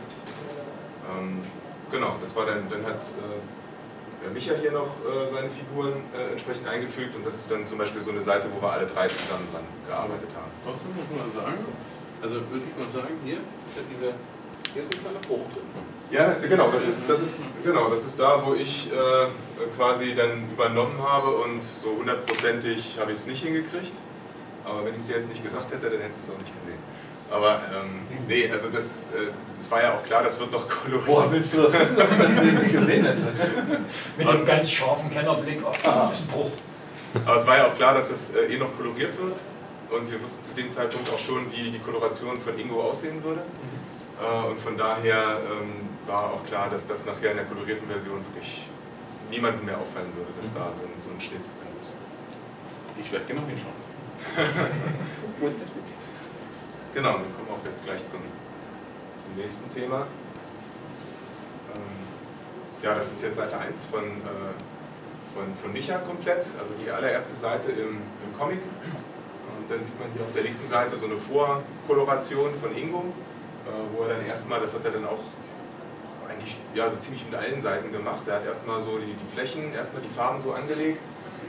[1.11, 1.43] Ähm,
[1.91, 3.39] genau, das war dann, dann hat äh,
[4.31, 8.01] Micha hier noch äh, seine Figuren äh, entsprechend eingefügt und das ist dann zum Beispiel
[8.01, 10.51] so eine Seite, wo wir alle drei zusammen dran gearbeitet haben.
[10.63, 11.65] Trotzdem muss man sagen,
[12.21, 14.13] also würde ich mal sagen, hier ist ja dieser,
[14.73, 15.67] hier ist ein kleiner Bruch drin.
[16.11, 18.95] Ja, genau, das ist, das ist, genau, das ist da, wo ich äh,
[19.75, 23.93] quasi dann übernommen habe und so hundertprozentig habe ich es nicht hingekriegt.
[24.63, 26.53] Aber wenn ich es dir jetzt nicht gesagt hätte, dann hättest du es auch nicht
[26.53, 26.77] gesehen.
[27.33, 31.07] Aber ähm, nee, also das, äh, das war ja auch klar, das wird noch koloriert.
[31.07, 33.21] Woher willst du das wissen, dass ich das nicht gesehen hätte?
[34.17, 35.77] Mit Also- dem ganz scharfen Kennerblick, das
[36.19, 36.51] ist ein Bruch.
[37.25, 39.39] Aber es war ja auch klar, dass es äh, eh noch koloriert wird.
[39.89, 43.41] Und wir wussten zu dem Zeitpunkt auch schon, wie die Koloration von Ingo aussehen würde.
[44.21, 48.19] Äh, und von daher ähm, war auch klar, dass das nachher in der kolorierten Version
[48.25, 48.67] wirklich
[49.31, 51.95] niemandem mehr auffallen würde, dass da so ein, so ein Schnitt drin ist.
[53.03, 53.73] Ich werde genau hinschauen.
[56.93, 58.19] Genau, wir kommen auch jetzt gleich zum,
[59.15, 60.05] zum nächsten Thema.
[61.73, 61.81] Ähm,
[62.83, 64.53] ja, das ist jetzt Seite 1 von, äh,
[65.33, 68.59] von, von Micha komplett, also die allererste Seite im, im Comic.
[68.59, 73.71] Und dann sieht man hier auf der linken Seite so eine Vorkoloration von Ingo, äh,
[73.97, 75.23] wo er dann erstmal, das hat er dann auch
[76.29, 78.27] eigentlich ja, so ziemlich mit allen Seiten gemacht.
[78.27, 81.01] Er hat erstmal so die, die Flächen, erstmal die Farben so angelegt,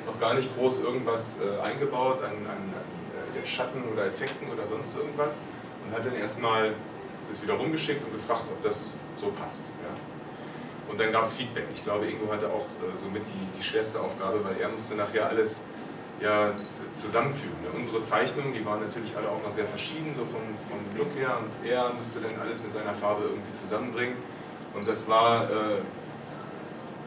[0.07, 3.04] noch gar nicht groß irgendwas äh, eingebaut an, an, an
[3.47, 5.43] Schatten oder Effekten oder sonst irgendwas
[5.85, 6.75] und hat dann erstmal
[7.29, 9.65] das wieder rumgeschickt und gefragt, ob das so passt.
[9.83, 10.91] Ja.
[10.91, 11.65] Und dann gab es Feedback.
[11.75, 15.29] Ich glaube, Ingo hatte auch äh, somit die, die schwerste Aufgabe, weil er musste nachher
[15.29, 15.63] alles
[16.21, 16.53] ja,
[16.95, 17.57] zusammenfügen.
[17.63, 17.69] Ne?
[17.75, 21.39] Unsere Zeichnungen, die waren natürlich alle auch noch sehr verschieden, so vom, vom Look her
[21.39, 24.17] und er musste dann alles mit seiner Farbe irgendwie zusammenbringen
[24.75, 25.81] und das war, äh,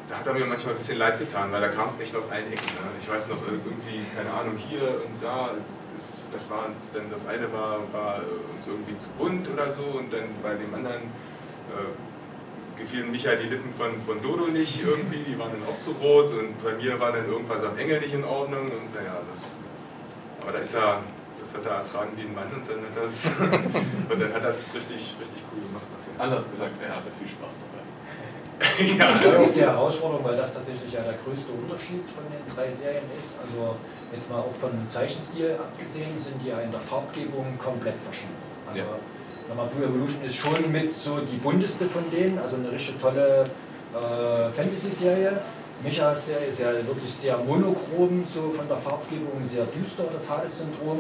[0.10, 2.32] da hat er mir manchmal ein bisschen leid getan, weil da kam es echt aus
[2.32, 2.66] allen Ecken.
[2.66, 2.90] Ne?
[3.00, 5.52] Ich weiß noch irgendwie, keine Ahnung, hier und da,
[5.98, 8.22] ist, das war dann, das eine war, war
[8.54, 13.50] uns irgendwie zu bunt oder so und dann bei dem anderen äh, gefielen Michael die
[13.50, 17.00] Lippen von, von Dodo nicht irgendwie, die waren dann auch zu rot und bei mir
[17.00, 19.54] war dann irgendwas am Engel nicht in Ordnung und naja, das
[20.48, 21.02] aber da ist er,
[21.42, 23.26] das hat er ertragen wie ein Mann und dann hat das,
[24.10, 25.84] und dann hat das richtig, richtig cool gemacht.
[26.18, 27.84] Anders gesagt, er hatte viel Spaß dabei.
[28.98, 29.12] Ja.
[29.12, 32.72] Das war auch die Herausforderung, weil das tatsächlich ja der größte Unterschied von den drei
[32.72, 33.38] Serien ist.
[33.40, 33.76] Also
[34.12, 38.36] jetzt mal auch von Zeichenstil abgesehen, sind die ja in der Farbgebung komplett verschieden.
[38.68, 38.86] Also ja.
[39.50, 43.50] Nochmal Blue Evolution ist schon mit so die bunteste von denen, also eine richtig tolle
[43.94, 45.40] äh, Fantasy-Serie.
[45.84, 51.00] Michas Serie ist ja wirklich sehr monochrom, so von der Farbgebung sehr düster, das HS-Syndrom.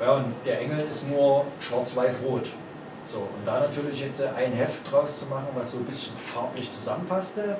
[0.00, 2.48] Ja, und der Engel ist nur schwarz-weiß-rot.
[3.10, 6.70] So, und da natürlich jetzt ein Heft draus zu machen, was so ein bisschen farblich
[6.70, 7.56] zusammenpasste.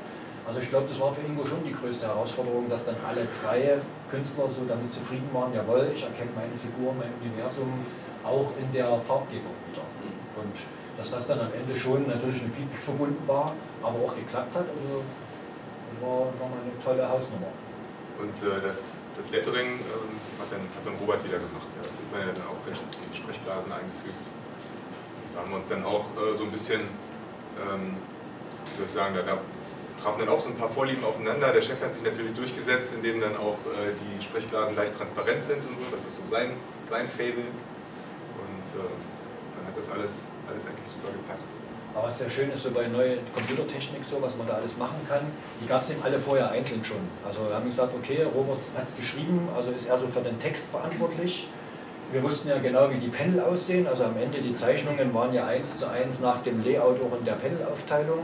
[0.46, 3.80] Also ich glaube, das war für Ingo schon die größte Herausforderung, dass dann alle drei
[4.10, 7.84] Künstler so damit zufrieden waren, jawohl, ich erkenne meine Figur, mein Universum
[8.24, 9.84] auch in der Farbgebung wieder.
[10.36, 10.56] Und
[10.98, 14.68] dass das dann am Ende schon natürlich mit Feedback verbunden war, aber auch geklappt hat.
[14.68, 15.00] Also
[16.04, 17.48] war, war mal eine tolle Hausnummer.
[18.20, 21.72] Und äh, das, das Lettering ähm, hat, dann, hat dann Robert wieder gemacht.
[21.80, 24.27] Ja, das sieht man ja dann auch rechts in die Sprechblasen eingefügt.
[25.32, 27.96] Da haben wir uns dann auch äh, so ein bisschen, ähm,
[28.70, 29.38] wie soll ich sagen, da, da,
[30.02, 31.52] trafen dann auch so ein paar Vorlieben aufeinander.
[31.52, 35.58] Der Chef hat sich natürlich durchgesetzt, indem dann auch äh, die Sprechblasen leicht transparent sind
[35.58, 35.84] und so.
[35.92, 36.52] Das ist so sein,
[36.84, 37.50] sein Fable.
[38.38, 38.88] Und äh,
[39.56, 41.48] dann hat das alles, alles eigentlich super gepasst.
[41.94, 45.00] Aber was sehr schön ist, so bei neuer Computertechnik, so was man da alles machen
[45.08, 45.22] kann,
[45.60, 47.00] die gab es eben alle vorher einzeln schon.
[47.26, 50.38] Also wir haben gesagt, okay, Robert hat es geschrieben, also ist er so für den
[50.38, 51.48] Text verantwortlich.
[52.10, 55.46] Wir wussten ja genau, wie die Panel aussehen, also am Ende die Zeichnungen waren ja
[55.46, 58.20] eins zu eins nach dem Layout auch in der Panel-Aufteilung.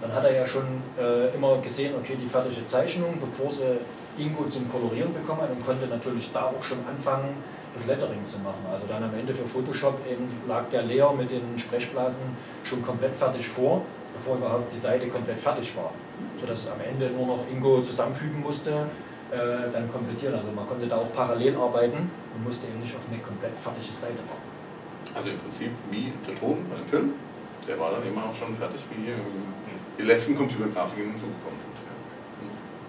[0.00, 0.64] Dann hat er ja schon
[0.98, 3.76] äh, immer gesehen, okay, die fertige Zeichnung, bevor sie
[4.16, 7.36] Ingo zum Kolorieren bekommen hat und konnte natürlich da auch schon anfangen,
[7.74, 8.64] das Lettering zu machen.
[8.72, 12.20] Also dann am Ende für Photoshop eben lag der Layer mit den Sprechblasen
[12.64, 13.82] schon komplett fertig vor,
[14.16, 15.92] bevor überhaupt die Seite komplett fertig war.
[16.40, 18.86] Sodass es am Ende nur noch Ingo zusammenfügen musste,
[19.32, 20.34] äh, dann komplettieren.
[20.34, 23.94] Also man konnte da auch parallel arbeiten und musste eben nicht auf eine komplett fertige
[23.94, 24.48] Seite warten.
[25.14, 27.12] Also im Prinzip wie der Ton bei dem Film,
[27.66, 29.12] der war dann immer auch schon fertig, wie
[29.98, 31.78] die letzten Computergrafiken hinzugekommen sind.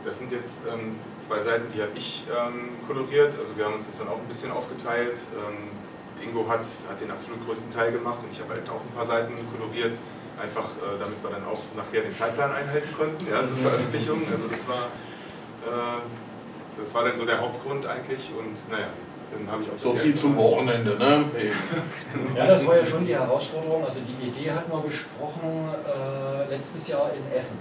[0.06, 3.38] Das sind jetzt ähm, zwei Seiten, die habe ich ähm, koloriert.
[3.38, 5.20] Also wir haben uns das dann auch ein bisschen aufgeteilt.
[5.36, 5.76] Ähm,
[6.24, 9.06] Ingo hat, hat den absolut größten Teil gemacht und ich habe halt auch ein paar
[9.06, 9.98] Seiten koloriert.
[10.42, 14.22] Einfach äh, damit wir dann auch nachher den Zeitplan einhalten konnten ja, zur Veröffentlichung.
[14.32, 14.88] Also das war,
[15.68, 16.00] äh,
[16.80, 18.32] das war dann so der Hauptgrund eigentlich.
[18.38, 18.88] Und naja,
[19.32, 21.26] dann habe ich auch So viel zum Wochenende, ne?
[22.36, 23.86] ja, das war ja schon die Herausforderung.
[23.86, 27.60] Also die Idee hatten wir besprochen äh, letztes Jahr in Essen.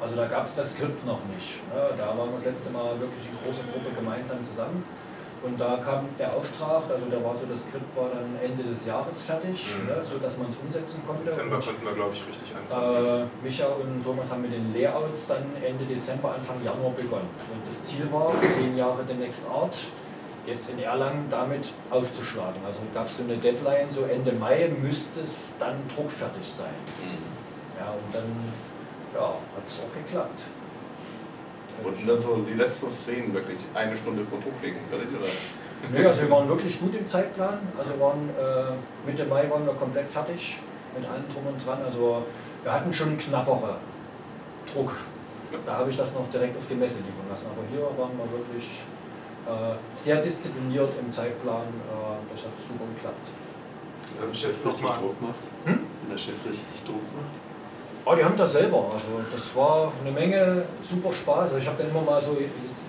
[0.00, 1.62] Also da gab es das Skript noch nicht.
[1.72, 1.80] Ne?
[1.96, 4.84] Da waren wir das letzte Mal wirklich eine große Gruppe gemeinsam zusammen.
[5.42, 8.86] Und da kam der Auftrag, also da war so, das Skript war dann Ende des
[8.86, 9.88] Jahres fertig, mhm.
[9.88, 11.24] ne, so dass man es umsetzen konnte.
[11.24, 13.26] Dezember und, konnten wir, glaube ich, richtig anfangen.
[13.26, 17.28] Äh, Micha und Thomas haben mit den Layouts dann Ende Dezember, Anfang Januar begonnen.
[17.52, 19.76] Und das Ziel war, zehn Jahre demnächst Art,
[20.46, 22.62] jetzt in Erlangen damit aufzuschlagen.
[22.64, 26.74] Also gab es so eine Deadline, so Ende Mai müsste es dann druckfertig sein.
[27.02, 27.18] Mhm.
[27.78, 28.30] Ja, und dann
[29.14, 30.40] ja, hat es auch geklappt.
[31.82, 35.28] Wurden dann so die letzten Szenen wirklich eine Stunde vor Drucklegung fertig, oder?
[35.90, 37.58] Nö, also wir waren wirklich gut im Zeitplan.
[37.76, 40.58] Also waren äh, Mitte Mai waren wir komplett fertig
[40.96, 41.78] mit allem drum und dran.
[41.84, 42.24] Also
[42.62, 43.76] wir hatten schon knappere
[44.72, 44.94] Druck.
[45.66, 47.46] Da habe ich das noch direkt auf die Messe liefern lassen.
[47.50, 48.80] Aber hier waren wir wirklich
[49.46, 51.66] äh, sehr diszipliniert im Zeitplan.
[51.66, 53.28] Äh, das hat super geklappt.
[54.20, 55.42] Das ist jetzt nochmal Druck macht.
[55.64, 55.80] Hm?
[56.02, 57.51] Wenn der Chef richtig Druck macht.
[58.04, 58.90] Oh, die haben das selber.
[58.92, 61.54] Also das war eine Menge super Spaß.
[61.54, 62.36] Also ich habe dann immer mal so,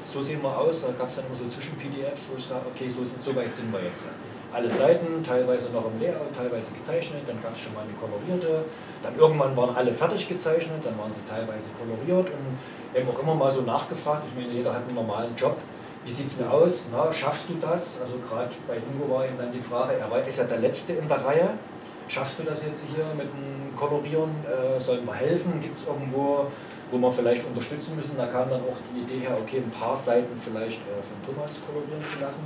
[0.06, 2.90] so sehen wir aus, da gab es dann immer so Zwischen-PDFs, wo ich sage, okay,
[2.90, 4.10] so, so weit sind wir jetzt.
[4.52, 8.66] Alle Seiten, teilweise noch im Layout, teilweise gezeichnet, dann gab es schon mal eine kolorierte,
[9.02, 13.36] dann irgendwann waren alle fertig gezeichnet, dann waren sie teilweise koloriert und eben auch immer
[13.36, 14.24] mal so nachgefragt.
[14.30, 15.58] Ich meine, jeder hat einen normalen Job.
[16.06, 16.88] Wie sieht es denn aus?
[16.92, 18.02] Na, schaffst du das?
[18.02, 21.08] Also gerade bei Ingo war eben dann die Frage, er ist ja der Letzte in
[21.08, 21.50] der Reihe.
[22.08, 24.32] Schaffst du das jetzt hier mit dem Kolorieren?
[24.46, 25.60] Äh, sollen wir helfen?
[25.62, 26.48] Gibt es irgendwo,
[26.92, 28.18] wo wir vielleicht unterstützen müssen?
[28.18, 31.60] Da kam dann auch die Idee her, okay, ein paar Seiten vielleicht äh, von Thomas
[31.68, 32.46] kolorieren zu lassen.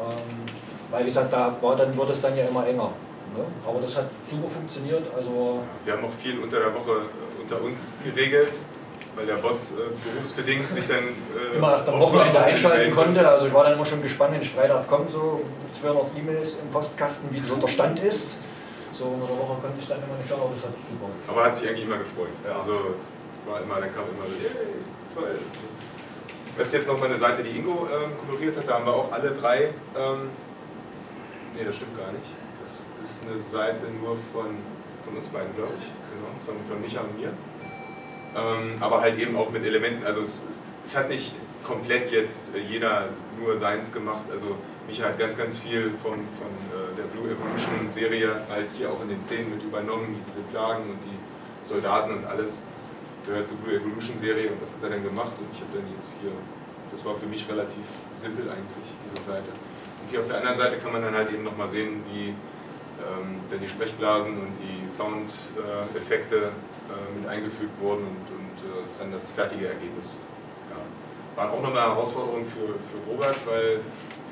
[0.00, 0.46] Ähm,
[0.90, 2.90] weil, wie gesagt, da war dann, wird es dann ja immer enger.
[3.36, 3.44] Ne?
[3.66, 5.02] Aber das hat super funktioniert.
[5.14, 8.48] Also wir haben auch viel unter der Woche äh, unter uns geregelt.
[9.16, 10.98] weil der Boss äh, berufsbedingt sich dann
[11.52, 13.28] äh, immer erst am Wochenende einschalten konnte.
[13.28, 15.40] Also ich war dann immer schon gespannt, wenn ich Freitag komme, so
[15.80, 18.38] 200 E-Mails im Postkasten, wie so der Stand ist.
[18.98, 21.06] So unter der Woche konnte ich dann immer nicht schauen, aber das hat super.
[21.28, 22.34] Aber hat sich eigentlich immer gefreut.
[22.44, 22.58] Ja.
[22.58, 22.98] Also
[23.46, 24.74] war immer, dann kam immer so, yay,
[25.14, 25.38] toll.
[26.58, 28.66] Das ist jetzt noch mal eine Seite, die Ingo ähm, koloriert hat.
[28.66, 29.70] Da haben wir auch alle drei.
[29.94, 30.30] Ähm,
[31.54, 32.26] nee, das stimmt gar nicht.
[32.60, 34.58] Das ist eine Seite nur von,
[35.04, 35.86] von uns beiden, glaube ich.
[35.86, 37.30] Genau, von, von Micha und mir.
[38.34, 40.04] Ähm, aber halt eben auch mit Elementen.
[40.04, 40.42] Also es,
[40.84, 44.24] es, hat nicht komplett jetzt äh, jeder nur seins gemacht.
[44.32, 44.56] Also
[44.88, 46.50] Micha hat ganz, ganz viel von, von
[46.98, 50.98] der Blue Evolution Serie halt hier auch in den Szenen mit übernommen, diese Plagen und
[51.04, 51.18] die
[51.66, 52.58] Soldaten und alles.
[53.24, 55.86] Gehört zur Blue Evolution Serie und das hat er dann gemacht und ich habe dann
[55.94, 56.32] jetzt hier,
[56.90, 59.50] das war für mich relativ simpel eigentlich, diese Seite.
[60.02, 63.40] Und hier auf der anderen Seite kann man dann halt eben nochmal sehen, wie ähm,
[63.50, 69.30] dann die Sprechblasen und die Soundeffekte äh, mit eingefügt wurden und, und äh, dann das
[69.30, 70.20] fertige Ergebnis.
[71.38, 73.78] War auch nochmal eine Herausforderung für, für Robert, weil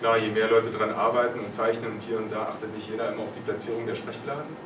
[0.01, 3.13] klar, je mehr Leute dran arbeiten und zeichnen und hier und da achtet nicht jeder
[3.13, 4.57] immer auf die Platzierung der Sprechblasen.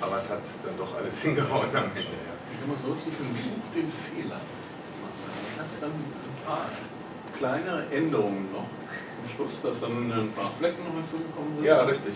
[0.00, 2.10] Aber es hat dann doch alles hingehauen am Ende.
[2.26, 2.34] Ja.
[2.50, 4.40] Ich mal so richtig und such den Fehler.
[4.40, 6.66] Du hast dann ein paar
[7.38, 8.66] kleine Änderungen noch.
[9.22, 11.64] Am Schluss, dass dann ein paar Flecken noch hinzugekommen sind.
[11.64, 12.14] Ja, richtig.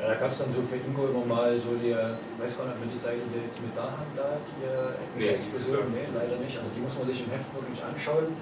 [0.00, 0.08] Ja.
[0.08, 2.76] Da gab es dann so für Ingo immer mal so die, ich weiß gar nicht,
[2.82, 5.92] ob die Seite hier jetzt mit da haben, da, die äh, Nee, die Explosion.
[5.94, 6.56] Nee, leider nicht.
[6.58, 8.36] Also die muss man sich im Heft wirklich anschauen.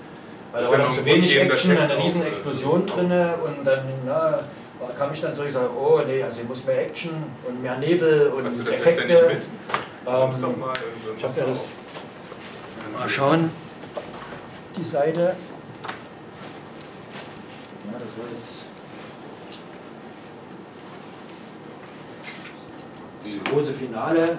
[0.52, 3.84] Weil da war dann zu wenig Action, Heft eine riesen äh, Explosion drin und dann
[4.06, 4.40] na,
[4.98, 7.12] kam ich dann so, ich sage, oh nee, also hier muss mehr Action
[7.46, 9.06] und mehr Nebel und Hast du das Heft Effekte.
[9.06, 9.44] denn nicht mit?
[10.04, 10.72] Ähm, doch mal.
[11.16, 11.70] ich habe ja das,
[12.98, 13.50] mal schauen,
[14.76, 15.20] die Seite.
[15.20, 15.28] Ja,
[17.92, 18.61] das war jetzt
[23.38, 24.36] das große Finale.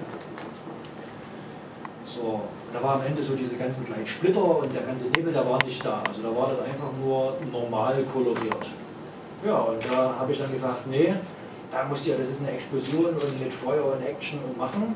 [2.06, 2.40] So,
[2.72, 5.62] da war am Ende so diese ganzen kleinen Splitter und der ganze Nebel, der war
[5.64, 6.02] nicht da.
[6.06, 8.66] Also da war das einfach nur normal koloriert.
[9.44, 11.12] Ja, und da habe ich dann gesagt, nee,
[11.70, 14.94] da musst ja, das ist eine Explosion und mit Feuer und Action und machen.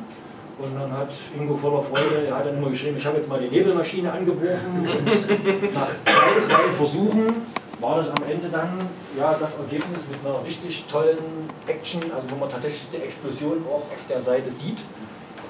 [0.58, 3.38] Und dann hat Ingo voller Freude, er hat dann immer geschrieben, ich habe jetzt mal
[3.40, 7.46] die Nebelmaschine angeworfen und nach zwei, drei Versuchen
[7.81, 12.37] war das am Ende dann ja, das Ergebnis mit einer richtig tollen Action, also wo
[12.37, 14.81] man tatsächlich die Explosion auch auf der Seite sieht.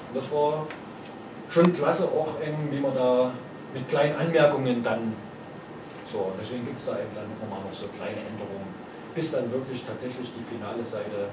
[0.09, 0.67] Und das war
[1.49, 3.31] schon klasse, auch eben, wie man da
[3.73, 5.13] mit kleinen Anmerkungen dann
[6.11, 8.73] so, deswegen gibt es da eben dann nochmal noch so kleine Änderungen,
[9.13, 11.29] bis dann wirklich tatsächlich die finale Seite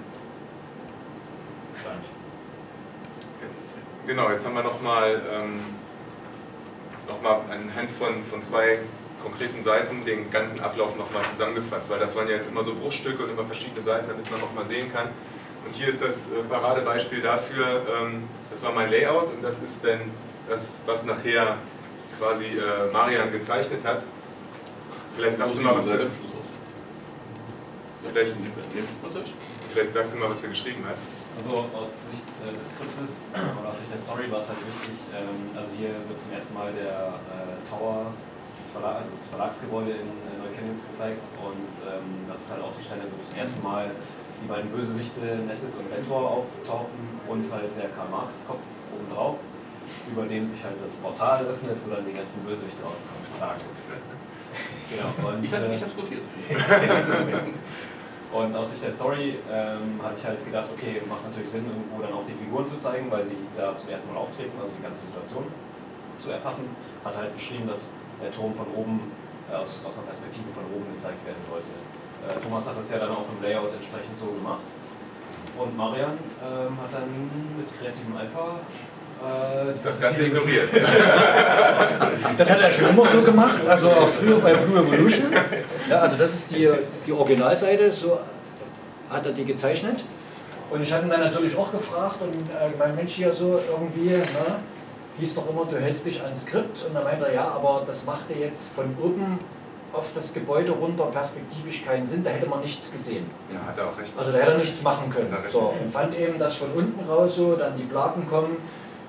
[1.81, 2.05] stand.
[4.07, 5.61] Genau, jetzt haben wir nochmal ähm,
[7.09, 8.81] noch anhand von, von zwei
[9.27, 13.25] konkreten Seiten den ganzen Ablauf nochmal zusammengefasst, weil das waren ja jetzt immer so Bruchstücke
[13.25, 15.09] und immer verschiedene Seiten, damit man nochmal sehen kann.
[15.67, 19.85] Und hier ist das äh, Paradebeispiel dafür, ähm, das war mein Layout und das ist
[19.85, 20.01] dann
[20.49, 21.59] das, was nachher
[22.21, 24.05] quasi äh, Marian gezeichnet hat.
[25.17, 26.09] Vielleicht sagst du mal, was du,
[28.09, 28.37] vielleicht,
[29.73, 31.07] vielleicht sagst du mal, was du geschrieben hast.
[31.37, 33.27] Also aus Sicht äh, des Skriptes
[33.61, 36.55] oder aus Sicht der Story war es halt wichtig, ähm, also hier wird zum ersten
[36.55, 37.19] Mal der
[37.69, 38.13] Tower,
[38.77, 42.85] Verlag, also das Verlagsgebäude in äh, Neukölln gezeigt und ähm, das ist halt auch die
[42.85, 47.89] Stelle, wo zum ersten Mal die beiden Bösewichte Nessis und Ventor auftauchen und halt der
[47.97, 48.61] Karl-Marx-Kopf
[48.93, 49.41] obendrauf,
[50.13, 53.25] über dem sich halt das Portal öffnet, wo dann die ganzen Bösewichte rauskommen.
[54.93, 56.23] Genau, und, Ich hatte äh, nicht das notiert.
[58.33, 62.03] und aus Sicht der Story ähm, hatte ich halt gedacht, okay, macht natürlich Sinn, irgendwo
[62.05, 64.83] dann auch die Figuren zu zeigen, weil sie da zum ersten Mal auftreten, also die
[64.83, 65.47] ganze Situation
[66.19, 66.69] zu erfassen.
[67.05, 69.13] Hat halt geschrieben, dass der Turm von oben,
[69.51, 71.73] äh, aus, aus einer Perspektive von oben gezeigt werden sollte.
[72.25, 74.65] Äh, Thomas hat das ja dann auch im Layout entsprechend so gemacht.
[75.57, 77.09] Und Marian ähm, hat dann
[77.57, 78.61] mit kreativem Eifer
[79.25, 80.69] äh, Das Ganze ignoriert.
[82.37, 85.33] Das hat er schon immer so gemacht, also auch früher bei Blue Evolution.
[85.89, 86.69] Ja, also das ist die,
[87.07, 88.19] die Originalseite, so
[89.09, 90.05] hat er die gezeichnet.
[90.71, 94.11] Und ich hatte ihn dann natürlich auch gefragt und äh, mein Mensch hier so irgendwie,
[94.11, 94.25] ne,
[95.19, 96.85] hieß doch immer, du hältst dich ans Skript.
[96.87, 99.39] Und dann meinte er, ja, aber das machte jetzt von oben
[99.93, 103.25] auf das Gebäude runter perspektivisch keinen Sinn, da hätte man nichts gesehen.
[103.53, 104.13] Ja, hat er auch recht.
[104.17, 105.33] Also da hätte er nichts machen können.
[105.33, 105.51] Er.
[105.51, 108.57] So, und fand eben, dass von unten raus so dann die Platen kommen,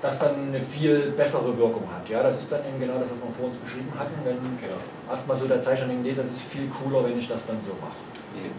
[0.00, 2.08] das dann eine viel bessere Wirkung hat.
[2.08, 4.78] Ja, das ist dann eben genau das, was wir vor uns beschrieben hatten, wenn Genau.
[5.10, 7.72] erstmal so der Zeichner denkt, nee, das ist viel cooler, wenn ich das dann so
[7.80, 7.98] mache.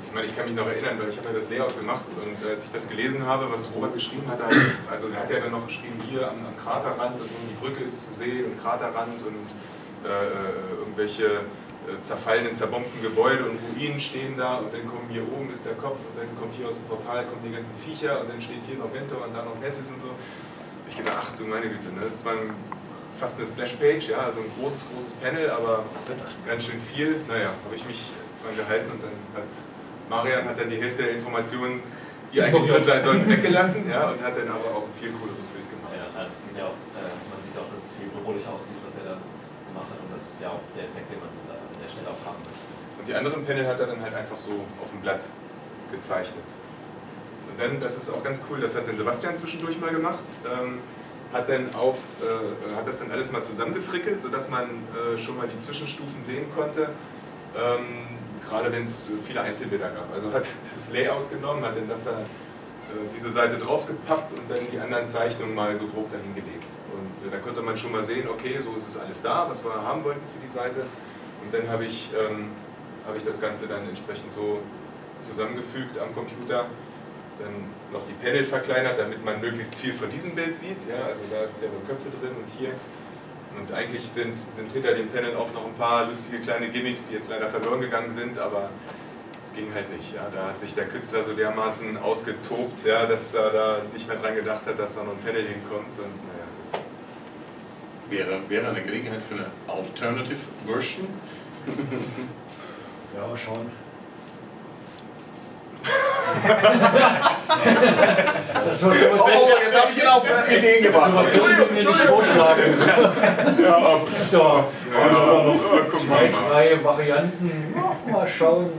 [0.05, 2.49] Ich meine, ich kann mich noch erinnern, weil ich habe ja das Layout gemacht und
[2.49, 4.39] als ich das gelesen habe, was Robert geschrieben hat,
[4.89, 8.05] also er hat ja dann noch geschrieben, hier am, am Kraterrand, also die Brücke ist
[8.05, 9.47] zu sehen und Kraterrand und
[10.03, 15.53] äh, irgendwelche äh, zerfallenen, zerbombten Gebäude und Ruinen stehen da und dann kommen hier oben
[15.53, 18.29] ist der Kopf und dann kommt hier aus dem Portal kommen die ganzen Viecher und
[18.29, 20.09] dann steht hier noch Ventor und da noch Nessis und so.
[20.89, 22.53] Ich gedacht, ach du meine Güte, ne, das ist zwar ein
[23.19, 25.83] fast eine Splashpage, ja, also ein großes, großes Panel, aber
[26.47, 27.17] ganz schön viel.
[27.27, 28.11] Naja, habe ich mich
[28.41, 29.49] dran gehalten und dann hat
[30.09, 31.83] Marian hat dann die Hälfte der Informationen,
[32.33, 35.45] die eigentlich drin sein sollten, weggelassen ja, und hat dann aber auch ein viel cooleres
[35.53, 35.93] Bild gemacht.
[35.93, 38.81] Ja, also es sieht ja auch, äh, man sieht auch, dass es viel bedrohlicher aussieht,
[38.81, 39.15] was er da
[39.69, 42.09] gemacht hat und das ist ja auch der Effekt, den man da an der Stelle
[42.09, 42.65] auch haben möchte.
[42.97, 45.23] Und die anderen Panel hat er dann halt einfach so auf dem Blatt
[45.93, 46.49] gezeichnet.
[47.49, 50.81] Und dann, das ist auch ganz cool, das hat dann Sebastian zwischendurch mal gemacht, ähm,
[51.33, 55.47] hat dann auf, äh, hat das dann alles mal zusammengefrickelt, sodass man äh, schon mal
[55.47, 56.89] die Zwischenstufen sehen konnte.
[57.55, 58.18] Ähm,
[58.49, 60.13] gerade wenn es viele Einzelbilder gab.
[60.13, 62.15] Also hat das Layout genommen, hat dann das da, äh,
[63.15, 66.71] diese Seite draufgepappt und dann die anderen Zeichnungen mal so grob dahin gelegt.
[66.91, 69.63] Und äh, da konnte man schon mal sehen, okay, so ist es alles da, was
[69.63, 70.81] wir haben wollten für die Seite.
[71.43, 72.49] Und dann habe ich, ähm,
[73.07, 74.59] hab ich das Ganze dann entsprechend so
[75.21, 76.65] zusammengefügt am Computer.
[77.39, 80.89] Dann noch die Panel verkleinert, damit man möglichst viel von diesem Bild sieht.
[80.89, 82.71] Ja, also da sind ja nur Köpfe drin und hier
[83.59, 87.13] und eigentlich sind, sind hinter dem Panel auch noch ein paar lustige kleine Gimmicks, die
[87.13, 88.69] jetzt leider verloren gegangen sind, aber
[89.43, 90.13] es ging halt nicht.
[90.13, 90.29] Ja.
[90.33, 94.35] Da hat sich der Künstler so dermaßen ausgetobt, ja, dass er da nicht mehr dran
[94.35, 95.97] gedacht hat, dass da noch ein Panel hinkommt.
[95.97, 96.81] Und, naja, gut.
[98.09, 101.07] Wäre, wäre eine Gelegenheit für eine Alternative Version.
[103.15, 103.69] Ja, schauen.
[108.65, 111.11] das war sowas, Oh, jetzt habe ich ihn auf Ideen gebracht.
[111.11, 112.75] sowas sollten wir mir nicht vorschlagen.
[113.61, 114.65] Ja, ob, So, ja,
[115.03, 116.49] also noch ja, guck zwei, mal.
[116.49, 117.73] drei Varianten.
[117.75, 118.69] Ja, Mal schauen.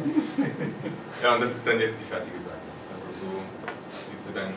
[1.22, 2.56] ja, und das ist dann jetzt die fertige Seite.
[2.94, 3.26] Also so
[4.10, 4.52] sieht sie dann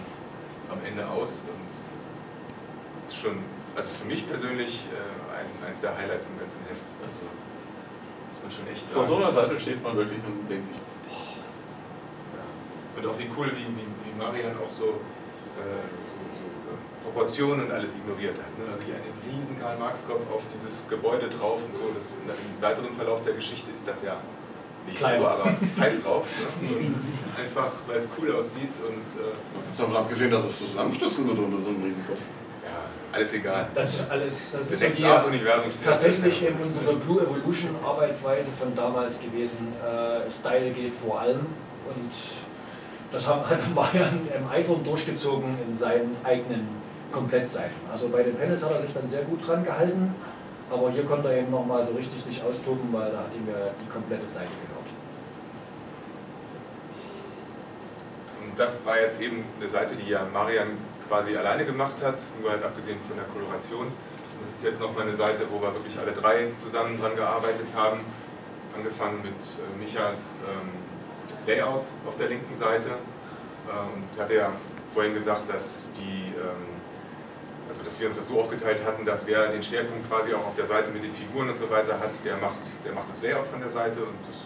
[0.71, 3.37] am Ende aus und ist schon,
[3.75, 6.81] also für mich persönlich äh, ein, eins der Highlights im ganzen Heft.
[7.05, 7.27] Also
[8.31, 9.07] muss man schon echt sagen.
[9.07, 10.81] so einer Seite steht man wirklich und denkt sich,
[12.97, 13.87] Und auch wie cool, wie, wie
[14.17, 18.51] Marian auch so, äh, so, so äh, Proportionen und alles ignoriert hat.
[18.57, 18.71] Ne?
[18.71, 21.91] Also hier einen riesen Karl-Marx-Kopf auf dieses Gebäude drauf und so.
[21.95, 24.17] Das, Im weiteren Verlauf der Geschichte ist das ja
[24.85, 25.21] nicht Klein.
[25.21, 26.25] so, aber pfeift drauf.
[26.61, 26.67] Ne?
[26.77, 26.95] Und
[27.39, 31.63] einfach, weil es cool aussieht und äh, ist davon abgesehen, dass es zusammenstürzen wird unter
[31.63, 32.19] so einem Riesenkopf.
[32.63, 33.67] ja, alles egal.
[33.73, 38.49] Das ist alles, das ist die, Art-Universum spielt tatsächlich das eben unsere Blue Evolution Arbeitsweise
[38.59, 39.73] von damals gewesen.
[39.81, 42.11] Äh, Style geht vor allem und
[43.13, 46.67] das haben, hat Marian im Eisern durchgezogen in seinen eigenen
[47.11, 47.75] Komplettseiten.
[47.91, 50.15] Also bei den Panels hat er sich dann sehr gut dran gehalten,
[50.71, 53.69] aber hier konnte er eben nochmal so richtig sich austoben, weil da hat ihm ja
[53.79, 54.89] die komplette Seite gehört.
[58.43, 60.69] Und das war jetzt eben eine Seite, die ja Marian
[61.07, 63.87] quasi alleine gemacht hat, nur halt abgesehen von der Koloration.
[64.41, 67.99] Das ist jetzt nochmal eine Seite, wo wir wirklich alle drei zusammen dran gearbeitet haben.
[68.75, 70.69] Angefangen mit äh, Michas ähm,
[71.47, 72.89] Layout auf der linken Seite.
[72.89, 74.51] Äh, und hat ja
[74.93, 76.73] vorhin gesagt, dass die ähm,
[77.67, 80.55] also dass wir uns das so aufgeteilt hatten, dass wer den Schwerpunkt quasi auch auf
[80.55, 83.47] der Seite mit den Figuren und so weiter hat, der macht, der macht das Layout
[83.47, 84.41] von der Seite und das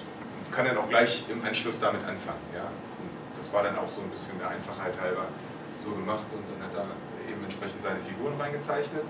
[0.52, 2.40] kann dann auch gleich im Anschluss damit anfangen.
[2.56, 2.72] Ja?
[3.36, 5.26] Das war dann auch so ein bisschen der Einfachheit halber
[5.84, 9.04] so gemacht und dann hat er eben entsprechend seine Figuren reingezeichnet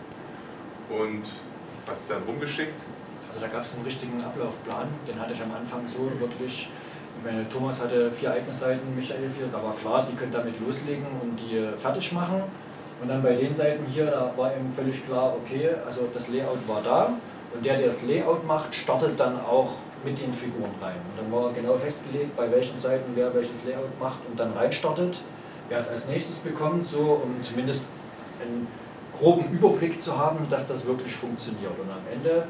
[0.89, 1.30] und
[1.86, 2.82] hat es dann rumgeschickt.
[3.30, 6.70] Also da gab es einen richtigen Ablaufplan, den hatte ich am Anfang so wirklich.
[7.24, 11.05] Meine, Thomas hatte vier eigene Seiten, Michael vier, da war klar, die können damit loslegen
[11.22, 12.43] und die äh, fertig machen.
[13.01, 16.68] Und dann bei den Seiten hier, da war eben völlig klar, okay, also das Layout
[16.68, 17.13] war da
[17.53, 20.95] und der, der das Layout macht, startet dann auch mit den Figuren rein.
[20.95, 25.20] Und dann war genau festgelegt, bei welchen Seiten wer welches Layout macht und dann reinstartet,
[25.70, 27.86] wer es als nächstes bekommt, so um zumindest
[28.41, 28.68] einen
[29.18, 31.74] groben Überblick zu haben, dass das wirklich funktioniert.
[31.80, 32.47] Und am Ende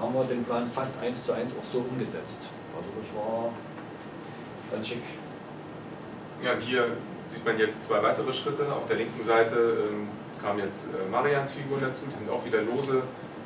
[0.00, 2.42] haben wir den Plan fast eins zu eins auch so umgesetzt.
[2.76, 3.50] Also das war
[4.70, 5.02] ganz schick.
[6.42, 6.96] Ja, und hier
[7.26, 8.72] sieht man jetzt zwei weitere Schritte.
[8.72, 10.08] Auf der linken Seite ähm,
[10.42, 13.02] kamen jetzt äh, Marians Figuren dazu, die sind auch wieder lose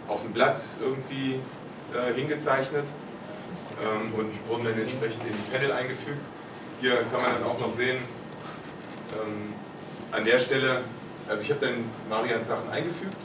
[0.09, 1.41] auf dem Blatt irgendwie
[1.95, 2.85] äh, hingezeichnet
[3.83, 6.21] ähm, und wurden dann entsprechend in die Panel eingefügt.
[6.81, 7.99] Hier kann man dann auch noch sehen,
[9.15, 9.55] ähm,
[10.11, 10.83] an der Stelle,
[11.29, 13.17] also ich habe dann Marians Sachen eingefügt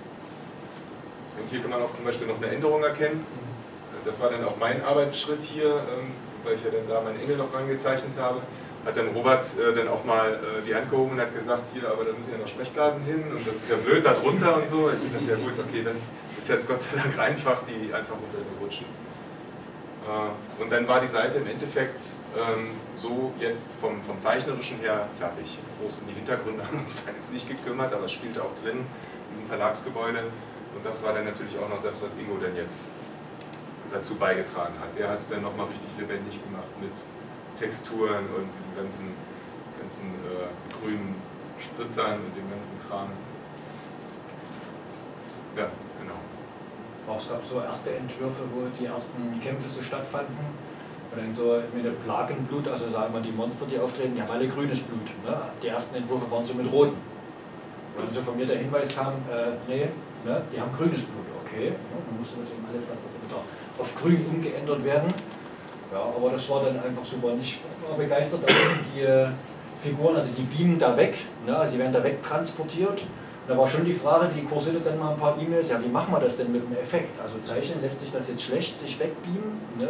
[1.40, 3.26] und hier kann man auch zum Beispiel noch eine Änderung erkennen.
[4.06, 6.12] Das war dann auch mein Arbeitsschritt hier, ähm,
[6.44, 8.42] weil ich ja dann da meinen Engel noch reingezeichnet habe
[8.88, 11.92] hat dann Robert äh, dann auch mal äh, die Hand gehoben und hat gesagt, hier,
[11.92, 14.68] aber da müssen ja noch Sprechblasen hin und das ist ja blöd da drunter und
[14.68, 14.90] so.
[14.90, 16.04] Ich gesagt, ja gut, okay, das
[16.40, 18.86] ist jetzt Gott sei Dank einfach, die einfach runterzurutschen.
[20.08, 22.02] Äh, und dann war die Seite im Endeffekt
[22.38, 25.60] ähm, so jetzt vom, vom Zeichnerischen her fertig.
[25.82, 28.78] Groß um die Hintergründe haben uns da jetzt nicht gekümmert, aber es spielte auch drin
[28.80, 30.24] in diesem Verlagsgebäude.
[30.76, 32.86] Und das war dann natürlich auch noch das, was Ingo dann jetzt
[33.92, 34.98] dazu beigetragen hat.
[34.98, 36.92] Der hat es dann nochmal richtig lebendig gemacht mit
[37.60, 39.08] Texturen und diesem ganzen,
[39.80, 41.16] ganzen äh, grünen
[41.60, 43.10] Spritzern und dem ganzen Kram.
[45.56, 45.68] Ja,
[46.00, 46.20] genau.
[47.08, 50.38] Auch es gab so erste Entwürfe, wo die ersten Kämpfe so stattfanden.
[51.10, 54.30] Und dann so mit dem Plagenblut, also sagen wir die Monster, die auftreten, die haben
[54.30, 55.08] alle grünes Blut.
[55.24, 55.42] Ne?
[55.64, 57.00] Die ersten Entwürfe waren so mit roten.
[57.96, 59.88] Und dann so von mir der Hinweis kam, äh, nee,
[60.26, 60.44] ne?
[60.54, 61.26] die haben grünes Blut.
[61.46, 63.42] Okay, ja, dann musste das eben alles einfach wieder
[63.80, 65.14] auf grün umgeändert werden.
[65.92, 67.28] Ja, aber das war dann einfach super.
[67.28, 68.56] Und ich war begeistert, dass
[68.94, 69.28] die äh,
[69.82, 71.16] Figuren, also die beamen da weg,
[71.46, 71.56] ne?
[71.56, 73.04] also die werden da wegtransportiert.
[73.48, 76.14] Da war schon die Frage, die kursierte dann mal ein paar E-Mails, ja, wie machen
[76.14, 77.18] wir das denn mit dem Effekt?
[77.22, 79.58] Also zeichnen lässt sich das jetzt schlecht, sich wegbeamen.
[79.80, 79.88] Ne?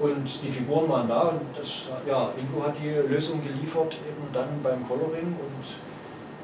[0.00, 4.48] Und die Figuren waren da und das, ja, Ingo hat die Lösung geliefert, eben dann
[4.60, 5.64] beim Coloring und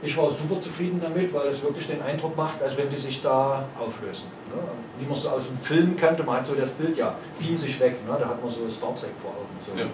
[0.00, 3.20] ich war super zufrieden damit, weil es wirklich den Eindruck macht, als wenn die sich
[3.20, 4.26] da auflösen.
[4.54, 4.62] Ne?
[4.98, 7.78] Wie man so aus dem Film kannte, man hat so das Bild, ja, beamen sich
[7.80, 8.16] weg, ne?
[8.18, 9.56] da hat man so Star Trek vor Augen.
[9.64, 9.78] So.
[9.78, 9.86] Ja.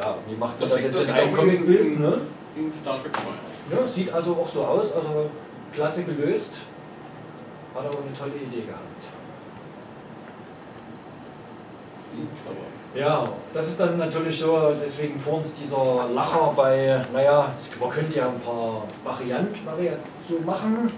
[0.00, 1.80] Ja, wie macht man Das das, jetzt das in einem Comicbild?
[1.80, 2.20] in- Ne?
[2.56, 3.80] In Star Trek 2 aus.
[3.80, 5.30] Ja, sieht also auch so aus, also
[5.72, 6.54] klasse gelöst.
[7.74, 8.80] Hat aber eine tolle Idee gehabt.
[12.94, 18.18] Ja, das ist dann natürlich so, deswegen vor uns dieser Lacher bei, naja, man könnte
[18.18, 19.58] ja ein paar Varianten
[20.28, 20.92] so machen.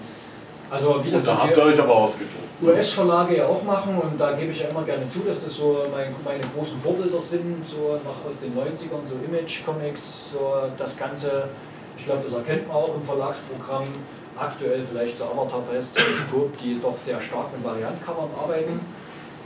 [0.71, 2.45] Also wie das da habt ihr euch aber ausgetobt.
[2.62, 5.83] US-Verlage ja auch machen und da gebe ich ja immer gerne zu, dass das so
[5.93, 11.49] mein, meine großen Vorbilder sind, so noch aus den 90ern, so Image-Comics, so das Ganze.
[11.99, 13.85] Ich glaube, das erkennt man auch im Verlagsprogramm.
[14.37, 18.81] Aktuell vielleicht so Avatar Press, Teleskop, die doch sehr stark mit Variantcovern arbeiten.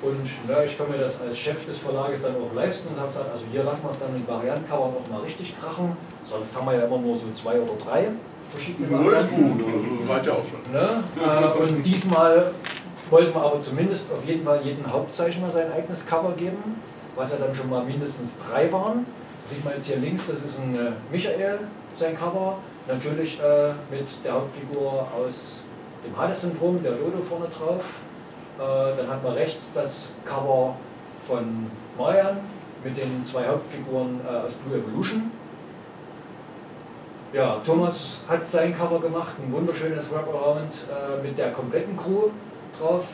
[0.01, 3.09] Und ja, ich kann mir das als Chef des Verlages dann auch leisten und habe
[3.09, 5.97] gesagt, also hier lassen wir es dann mit Variantcovern noch mal richtig krachen.
[6.25, 8.09] Sonst haben wir ja immer nur so zwei oder drei
[8.51, 10.73] verschiedene Nur ist gut, das reicht ja auch schon.
[10.73, 11.05] Ne?
[11.23, 12.53] Äh, und diesmal
[13.11, 16.81] wollten wir aber zumindest auf jeden Fall jedem Hauptzeichner sein eigenes Cover geben,
[17.17, 19.07] was ja dann schon mal mindestens drei waren.
[19.47, 21.61] Sieht man jetzt hier links, das ist ein äh, Michael,
[21.95, 22.59] sein Cover.
[22.87, 25.61] Natürlich äh, mit der Hauptfigur aus
[26.05, 27.85] dem Hades-Syndrom, der Dodo vorne drauf.
[28.59, 30.77] Äh, dann hat man rechts das Cover
[31.27, 32.39] von Marian
[32.85, 35.31] mit den zwei Hauptfiguren äh, aus Blue Evolution.
[37.31, 42.31] Ja, Thomas hat sein Cover gemacht, ein wunderschönes Wraparound äh, mit der kompletten Crew
[42.79, 43.05] drauf.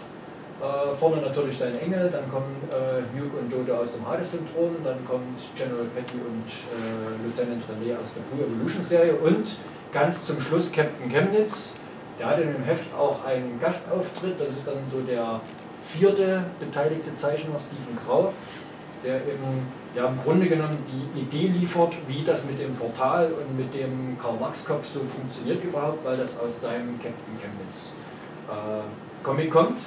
[0.62, 5.04] Äh, vorne natürlich sein Engel, dann kommen äh, Hugh und Dodo aus dem Hades-Syndrom, dann
[5.04, 9.58] kommt General Petty und äh, Lieutenant René aus der Blue Evolution Serie und
[9.92, 11.74] ganz zum Schluss Captain Chemnitz.
[12.20, 15.40] Der hatte in dem Heft auch einen Gastauftritt, das ist dann so der
[15.90, 18.32] vierte beteiligte Zeichner, Stephen Grau,
[19.02, 23.56] der eben ja, im Grunde genommen die Idee liefert, wie das mit dem Portal und
[23.56, 27.92] mit dem Karl-Marx-Kopf so funktioniert überhaupt, weil das aus seinem Captain Chemnitz
[28.48, 29.78] äh, Comic kommt.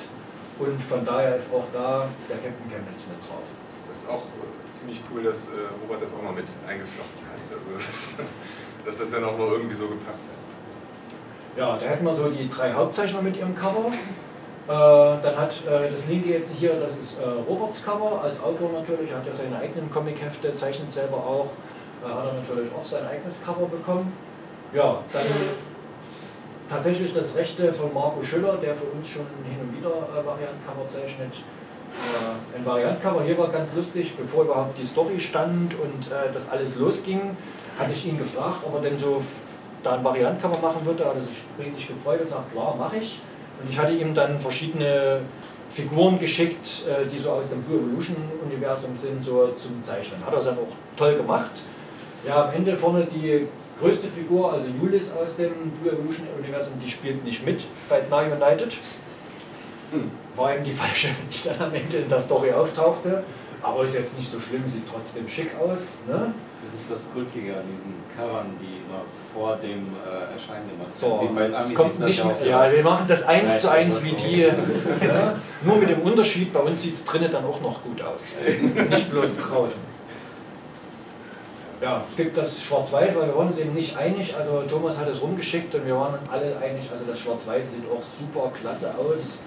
[0.60, 3.44] Und von daher ist auch da der Captain Chemnitz mit drauf.
[3.88, 5.52] Das ist auch äh, ziemlich cool, dass äh,
[5.84, 7.58] Robert das auch mal mit eingeflochten hat.
[7.58, 8.16] Also das,
[8.86, 11.60] dass das dann auch noch irgendwie so gepasst hat.
[11.60, 13.92] Ja, da hätten wir so die drei Hauptzeichner mit ihrem Cover.
[14.68, 18.72] Äh, dann hat äh, das linke jetzt hier, das ist äh, Roberts Cover, als Autor
[18.74, 21.48] natürlich, hat ja seine eigenen Comichefte, zeichnet selber auch,
[22.04, 24.12] hat er natürlich auch sein eigenes Cover bekommen.
[24.74, 25.26] Ja, dann
[26.70, 30.88] tatsächlich das Rechte von Marco Schüller, der für uns schon hin und wieder äh, Variantcover
[30.88, 31.34] zeichnet.
[31.34, 36.50] Äh, ein Variantcover hier war ganz lustig, bevor überhaupt die Story stand und äh, das
[36.50, 37.38] alles losging,
[37.80, 39.22] hatte ich ihn gefragt, ob er denn so
[39.82, 41.04] da ein Variantcover machen würde.
[41.04, 43.22] Da hat er sich riesig gefreut und sagt, klar, mache ich.
[43.62, 45.22] Und ich hatte ihm dann verschiedene
[45.72, 50.26] Figuren geschickt, äh, die so aus dem Blue Evolution Universum sind, so zum Zeichnen.
[50.26, 51.52] Hat er dann auch toll gemacht.
[52.26, 53.48] Ja, am Ende vorne die
[53.80, 58.24] größte Figur, also Julis aus dem Blue Evolution Universum, die spielt nicht mit bei Now
[58.24, 58.78] United.
[60.36, 63.24] War eben die falsche, die dann am Ende in der Story auftauchte.
[63.62, 65.98] Aber ist jetzt nicht so schlimm, sieht trotzdem schick aus.
[66.08, 66.34] Ne?
[66.64, 69.06] Das ist das Kultige an diesen Covern, die noch
[69.38, 71.30] vor dem äh, Erscheinen immer So,
[71.60, 72.28] es kommt nicht so.
[72.28, 72.46] mehr.
[72.46, 74.42] Ja, wir machen das eins Ja, zu eins wie die.
[75.08, 78.34] Ja, nur mit dem Unterschied, bei uns sieht es drinnen dann auch noch gut aus.
[78.90, 79.82] Nicht bloß draußen.
[81.80, 84.34] Ja, es gibt das Schwarz-Weiß, weil wir waren uns eben nicht einig.
[84.36, 88.02] Also Thomas hat es rumgeschickt und wir waren alle einig, also das Schwarz-Weiß sieht auch
[88.02, 89.38] super klasse aus.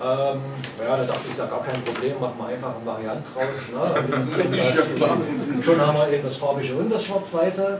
[0.00, 0.40] Ähm,
[0.80, 3.68] ja, da dachte ich, ist ja gar kein Problem, machen wir einfach eine Variante draus.
[3.72, 5.62] Ne?
[5.62, 7.78] Schon haben wir eben das farbige und das Schwarz-Weiße.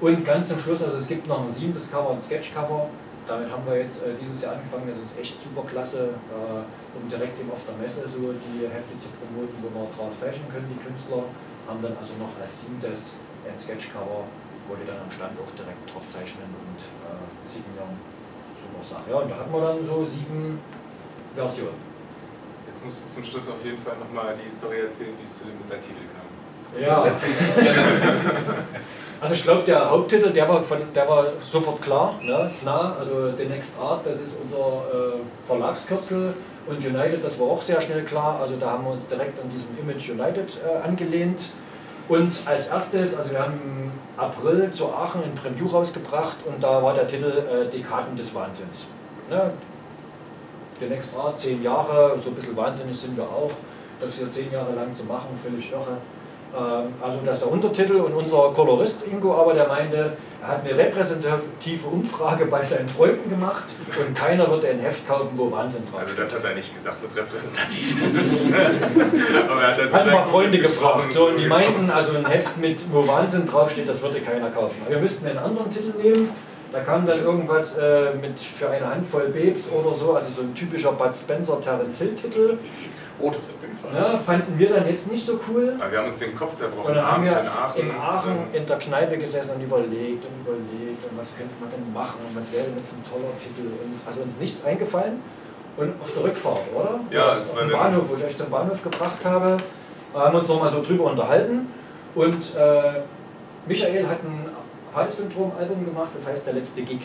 [0.00, 2.88] Und ganz zum Schluss, also es gibt noch ein siebtes Cover, ein Sketch-Cover.
[3.26, 4.86] Damit haben wir jetzt äh, dieses Jahr angefangen.
[4.92, 6.62] Das ist echt super klasse, äh,
[6.94, 10.46] um direkt eben auf der Messe so die Hefte zu promoten, wo wir drauf zeichnen
[10.52, 11.24] können, die Künstler.
[11.66, 14.28] Haben dann also noch als siebtes ein Sketch-Cover,
[14.68, 17.96] wo die dann am Stand auch direkt drauf zeichnen und äh, signieren.
[18.60, 19.10] Super Sache.
[19.10, 20.60] Ja, und da hatten wir dann so sieben
[21.34, 21.80] Versionen.
[22.68, 25.44] Jetzt musst du zum Schluss auf jeden Fall nochmal die Story erzählen, wie es zu
[25.48, 26.28] dem Untertitel kam.
[26.76, 27.10] Ja.
[29.20, 32.50] Also ich glaube, der Haupttitel, der war, von, der war sofort klar, ne?
[32.60, 32.96] klar.
[32.98, 36.34] Also The Next Art, das ist unser äh, Verlagskürzel
[36.66, 38.38] Und United, das war auch sehr schnell klar.
[38.40, 41.50] Also da haben wir uns direkt an diesem Image United äh, angelehnt.
[42.08, 46.82] Und als erstes, also wir haben im April zu Aachen ein Preview rausgebracht und da
[46.82, 48.86] war der Titel äh, Dekaden des Wahnsinns.
[49.28, 49.50] Ne?
[50.80, 53.50] Der nächste Art, zehn Jahre, so ein bisschen wahnsinnig sind wir auch.
[54.00, 55.96] Das hier zehn Jahre lang zu machen, völlig irre.
[56.56, 60.64] Ähm, also das ist der Untertitel und unser Kolorist Ingo aber, der meinte, er hat
[60.64, 63.64] eine repräsentative Umfrage bei seinen Freunden gemacht
[63.98, 67.02] und keiner wird ein Heft kaufen, wo Wahnsinn drauf Also das hat er nicht gesagt
[67.02, 68.46] mit repräsentativ, das ist...
[69.48, 71.12] aber er hat, halt mal Freunde gefragt.
[71.12, 74.76] So, und die meinten, also ein Heft mit, wo Wahnsinn draufsteht, das würde keiner kaufen.
[74.88, 76.30] Wir müssten einen anderen Titel nehmen.
[76.72, 80.54] Da kam dann irgendwas äh, mit für eine Handvoll Babes oder so, also so ein
[80.54, 82.58] typischer Bud Spencer Terence Hill Titel.
[83.18, 83.94] Oh, das ist auf jeden Fall.
[84.12, 85.74] Ja, fanden wir dann jetzt nicht so cool.
[85.80, 87.80] Aber wir haben uns den Kopf Und zerbrochen, dann haben abends wir in Aachen.
[87.80, 91.70] in Aachen ähm, in der Kneipe gesessen und überlegt und überlegt und was könnte man
[91.70, 95.22] denn machen und was wäre denn jetzt ein toller Titel und also uns nichts eingefallen.
[95.78, 97.00] Und auf der Rückfahrt, oder?
[97.10, 99.56] Ja, auf es auf dem dann- Bahnhof, wo ich euch zum Bahnhof gebracht habe,
[100.14, 101.68] haben wir uns nochmal so drüber unterhalten
[102.14, 103.00] und äh,
[103.66, 104.48] Michael hat ein
[104.94, 107.00] Hades-Syndrom-Album gemacht, das heißt Der letzte Gig.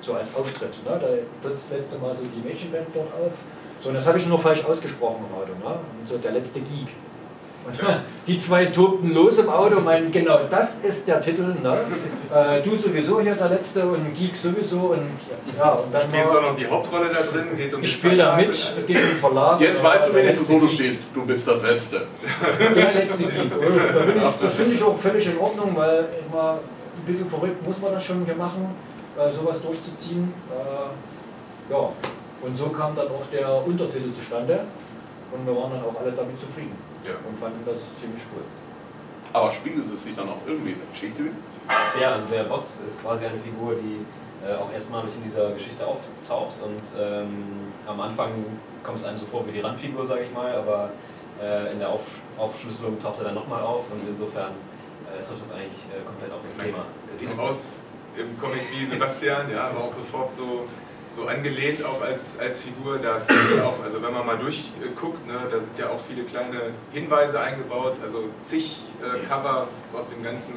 [0.00, 0.72] So als Auftritt.
[0.84, 0.90] Ne?
[0.90, 3.32] Da tritt das letzte Mal so die Mädchenband dort auf.
[3.82, 5.52] So, und das habe ich nur falsch ausgesprochen im Auto.
[5.68, 5.78] Ne?
[6.00, 6.86] Und so der letzte Gig.
[7.66, 7.78] Und
[8.26, 11.54] die zwei tobten los im Auto und meinen, genau das ist der Titel.
[11.62, 11.78] Ne?
[12.32, 14.94] Äh, du sowieso hier der Letzte und Geek sowieso.
[14.94, 15.02] Und,
[15.54, 17.54] ja, und dann Spielst auch noch die Hauptrolle da drin?
[17.54, 19.60] Geht um ich den spiele da mit, gehe im Verlag.
[19.60, 20.70] Jetzt äh, weißt du der wenigstens, wo du Geek.
[20.70, 21.02] stehst.
[21.12, 22.06] Du bist das Letzte.
[22.74, 23.54] Der letzte Geek.
[23.54, 27.28] Und Da ich, das finde ich auch völlig in Ordnung, weil ich mal ein bisschen
[27.28, 28.74] verrückt muss man das schon hier machen,
[29.18, 30.32] äh, sowas durchzuziehen.
[30.50, 31.88] Äh, ja,
[32.42, 34.60] und so kam dann auch der Untertitel zustande
[35.32, 37.12] und wir waren dann auch alle damit zufrieden Ja.
[37.28, 38.42] und fanden das ziemlich cool.
[39.32, 41.34] Aber spiegelt es sich dann auch irgendwie in der Geschichte wieder?
[42.00, 44.04] Ja, also der Boss ist quasi eine Figur, die
[44.46, 48.30] äh, auch erstmalig in dieser Geschichte auftaucht und ähm, am Anfang
[48.82, 50.90] kommt es einem so vor wie die Randfigur, sage ich mal, aber
[51.40, 52.02] äh, in der Auf
[52.38, 54.50] Aufschlüsselung taucht er dann nochmal auf und insofern
[55.06, 56.84] äh, trifft das eigentlich äh, komplett auf das Thema.
[57.10, 57.74] Er sieht aus
[58.16, 60.64] im Comic wie Sebastian, ja, aber auch sofort so,
[61.12, 62.98] so angelehnt auch als, als Figur.
[62.98, 63.20] Da
[63.64, 67.96] auch, also wenn man mal durchguckt, ne, da sind ja auch viele kleine Hinweise eingebaut,
[68.02, 70.56] also zig äh, Cover aus dem ganzen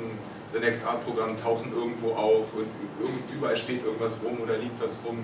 [0.54, 2.68] The Next Art Programm tauchen irgendwo auf und
[3.36, 5.24] überall steht irgendwas rum oder liegt was rum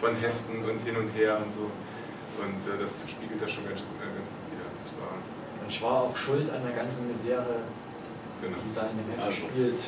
[0.00, 1.70] von Heften und hin und her und so.
[2.40, 4.64] Und äh, das spiegelt das schon ganz, äh, ganz gut wieder.
[4.80, 5.12] Das war,
[5.62, 7.60] Und ich war auch schuld an der ganzen Misere,
[8.40, 8.56] genau.
[8.64, 9.46] die da in dem Heft Also.
[9.46, 9.80] spielt,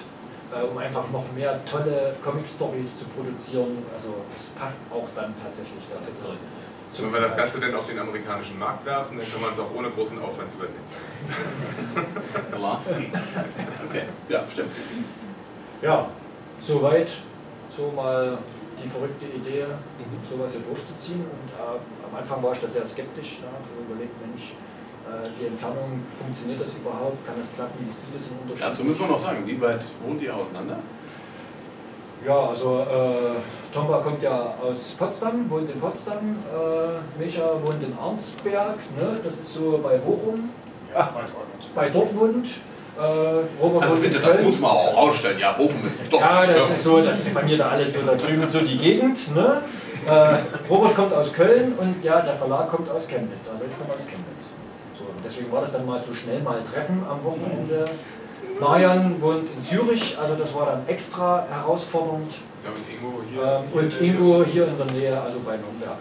[0.70, 3.78] um einfach noch mehr tolle Comic-Stories zu produzieren.
[3.94, 6.36] Also es passt auch dann tatsächlich der Titel.
[7.02, 9.74] Wenn wir das Ganze dann auf den amerikanischen Markt werfen, dann können wir es auch
[9.74, 11.02] ohne großen Aufwand übersetzen.
[12.52, 13.10] The Last Key.
[13.88, 14.70] Okay, ja, stimmt.
[15.82, 16.08] Ja,
[16.60, 17.10] soweit
[17.76, 18.38] so mal
[18.82, 19.66] die verrückte Idee,
[20.28, 21.20] sowas hier durchzuziehen.
[21.20, 23.40] Und äh, am Anfang war ich da sehr skeptisch.
[23.40, 23.48] Ne?
[23.64, 24.54] So überlegt, Mensch, äh,
[25.40, 27.24] die Entfernung, funktioniert das überhaupt?
[27.26, 27.78] Kann das klappen?
[27.80, 28.68] Die Stile sind unterschiedlich.
[28.70, 30.78] Dazu müssen wir noch sagen, wie weit wohnt ihr auseinander?
[32.26, 36.36] Ja, also äh, Tomba kommt ja aus Potsdam, wohnt in Potsdam.
[36.48, 39.20] Äh, Micha wohnt in Arnsberg, ne?
[39.22, 40.48] das ist so bei Bochum,
[40.94, 41.74] Ja, bei Dortmund.
[41.74, 42.46] bei Dortmund.
[42.96, 45.38] Äh, Robert Also bitte, das muss man auch ausstellen.
[45.38, 46.20] Ja, Bochum ist doch.
[46.20, 48.78] Ja, das ist so, das ist bei mir da alles so da drüben so die
[48.78, 49.34] Gegend.
[49.34, 49.60] Ne?
[50.06, 50.36] Äh,
[50.70, 53.50] Robert kommt aus Köln und ja, der Verlag kommt aus Chemnitz.
[53.50, 54.48] Also ich komme aus Chemnitz.
[55.24, 57.90] Deswegen war das dann mal so schnell mal Treffen am Wochenende.
[58.60, 62.32] Marian wohnt in Zürich, also das war dann extra herausfordernd.
[62.62, 63.42] Ja, und Ingo hier.
[63.42, 64.46] Ähm, und in der Ingo Nähe.
[64.46, 65.98] hier in der Nähe, also bei Nürnberg.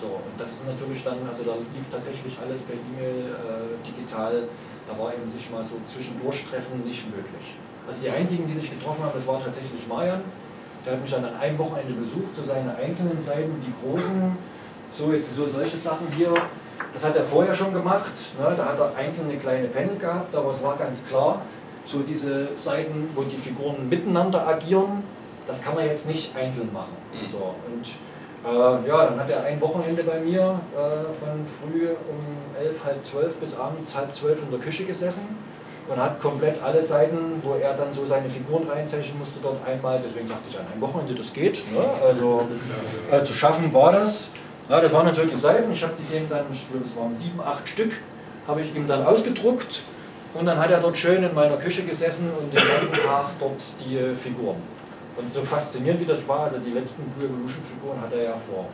[0.00, 4.44] So, und das ist natürlich dann, also da lief tatsächlich alles per E-Mail, äh, digital.
[4.88, 7.58] Da war eben sich mal so zwischendurch treffen nicht möglich.
[7.86, 10.22] Also die einzigen, die sich getroffen haben, das war tatsächlich Marian.
[10.84, 14.36] Der hat mich dann an einem Wochenende besucht, so seine einzelnen Seiten, die großen,
[14.92, 16.32] so jetzt so solche Sachen hier.
[16.92, 18.12] Das hat er vorher schon gemacht.
[18.38, 18.54] Ne?
[18.56, 21.42] Da hat er einzelne kleine Panel gehabt, aber es war ganz klar,
[21.86, 25.02] so diese Seiten, wo die Figuren miteinander agieren,
[25.46, 26.92] das kann er jetzt nicht einzeln machen.
[27.12, 27.30] Mhm.
[27.30, 27.86] So, und
[28.44, 33.04] äh, ja, dann hat er ein Wochenende bei mir äh, von früh um elf, halb
[33.04, 35.36] zwölf bis abends halb zwölf in der Küche gesessen
[35.88, 40.00] und hat komplett alle Seiten, wo er dann so seine Figuren reinzeichnen musste, dort einmal,
[40.04, 41.64] deswegen sagte ich an einem Wochenende, das geht.
[41.72, 41.80] Ne?
[42.04, 42.46] Also
[43.10, 44.30] äh, zu schaffen war das.
[44.68, 47.40] Ja, das waren so die Seiten, ich habe die dem dann, ich es waren sieben,
[47.40, 47.92] acht Stück,
[48.46, 49.82] habe ich ihm dann ausgedruckt
[50.34, 53.62] und dann hat er dort schön in meiner Küche gesessen und den ganzen Tag dort
[53.80, 54.56] die Figuren.
[55.16, 58.34] Und so faszinierend wie das war, also die letzten Blue Evolution Figuren hat er ja
[58.50, 58.66] vor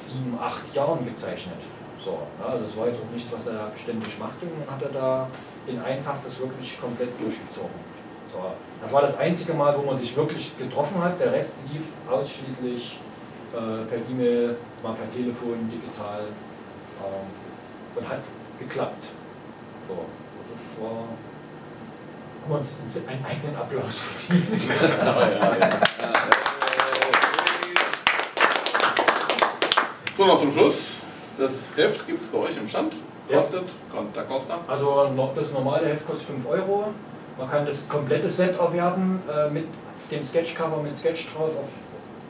[0.00, 1.60] sieben, acht Jahren gezeichnet.
[2.04, 4.46] So, ja, also das war jetzt auch nichts, was er ständig machte.
[4.46, 5.28] Und dann hat er da
[5.66, 7.70] in einem Tag das wirklich komplett durchgezogen.
[8.30, 8.38] So,
[8.82, 11.18] das war das einzige Mal, wo man sich wirklich getroffen hat.
[11.18, 12.98] Der Rest lief ausschließlich
[13.88, 16.22] per E-Mail, mal per Telefon, digital.
[17.00, 17.26] Ähm,
[17.96, 18.20] und hat
[18.58, 19.04] geklappt.
[19.88, 20.06] So,
[20.50, 20.90] das war,
[22.42, 22.78] haben wir uns
[23.08, 24.62] einen eigenen Applaus verdient.
[30.16, 30.98] So, noch zum Schluss.
[31.36, 32.94] Das Heft gibt es bei euch im Stand.
[33.28, 33.64] Kostet,
[34.14, 34.58] da Costa.
[34.68, 36.84] Also das normale Heft kostet 5 Euro.
[37.36, 39.64] Man kann das komplette Set erwerben äh, mit
[40.12, 41.68] dem Sketchcover mit Sketch drauf, auf,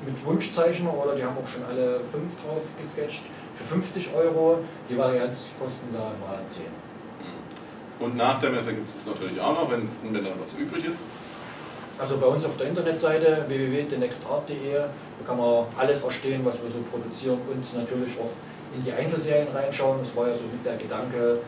[0.05, 3.23] mit Wunschzeichner oder die haben auch schon alle fünf drauf gesketcht.
[3.55, 4.59] Für 50 Euro.
[4.89, 6.65] Die Varianzkosten da mal 10.
[8.01, 11.05] Und nach der Messe gibt es natürlich auch noch, wenn da was übrig ist.
[11.97, 14.89] Also bei uns auf der Internetseite www.thenextart.de da
[15.25, 18.31] kann man alles erstehen, was wir so produzieren und natürlich auch
[18.75, 20.01] in die Einzelserien reinschauen.
[20.01, 21.39] Das war ja so mit der Gedanke,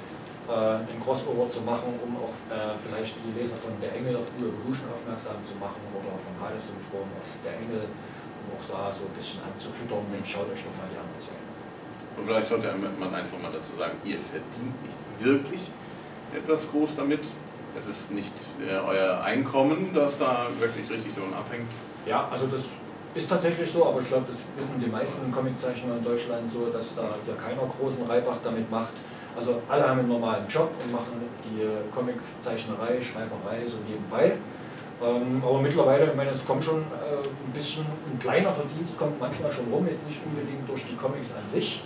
[0.46, 4.30] äh, ein Crossover zu machen, um auch äh, vielleicht die Leser von Der Engel auf
[4.38, 7.90] die Evolution aufmerksam zu machen oder von Hades-Syndrom auf Der Engel,
[8.52, 10.04] auch da so ein bisschen anzufüttern.
[10.10, 11.46] Mensch, schaut euch doch mal die anderen Serien.
[12.16, 15.70] Und vielleicht sollte man einfach mal dazu sagen, ihr verdient nicht wirklich
[16.34, 17.20] etwas groß damit.
[17.78, 18.32] Es ist nicht
[18.66, 21.68] äh, euer Einkommen, das da wirklich richtig davon abhängt.
[22.06, 22.70] Ja, also das
[23.14, 26.94] ist tatsächlich so, aber ich glaube, das wissen die meisten Comiczeichner in Deutschland so, dass
[26.94, 28.94] da hier keiner großen Reibach damit macht.
[29.36, 34.38] Also alle haben einen normalen Job und machen die Comiczeichnerei, Schreiberei so nebenbei.
[35.02, 39.20] Ähm, aber mittlerweile, ich meine, es kommt schon äh, ein bisschen, ein kleiner Verdienst kommt
[39.20, 41.82] manchmal schon rum, jetzt nicht unbedingt durch die Comics an sich,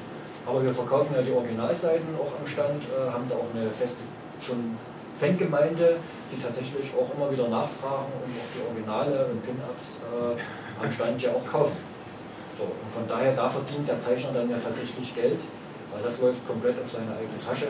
[0.46, 4.02] aber wir verkaufen ja die Originalseiten auch am Stand, äh, haben da auch eine feste
[4.40, 4.78] schon
[5.18, 5.98] Fangemeinde,
[6.32, 11.20] die tatsächlich auch immer wieder nachfragen und auch die Originale und Pin-Ups äh, am Stand
[11.20, 11.76] ja auch kaufen.
[12.56, 15.40] So, und von daher, da verdient der Zeichner dann ja tatsächlich Geld,
[15.92, 17.68] weil das läuft komplett auf seine eigene Tasche,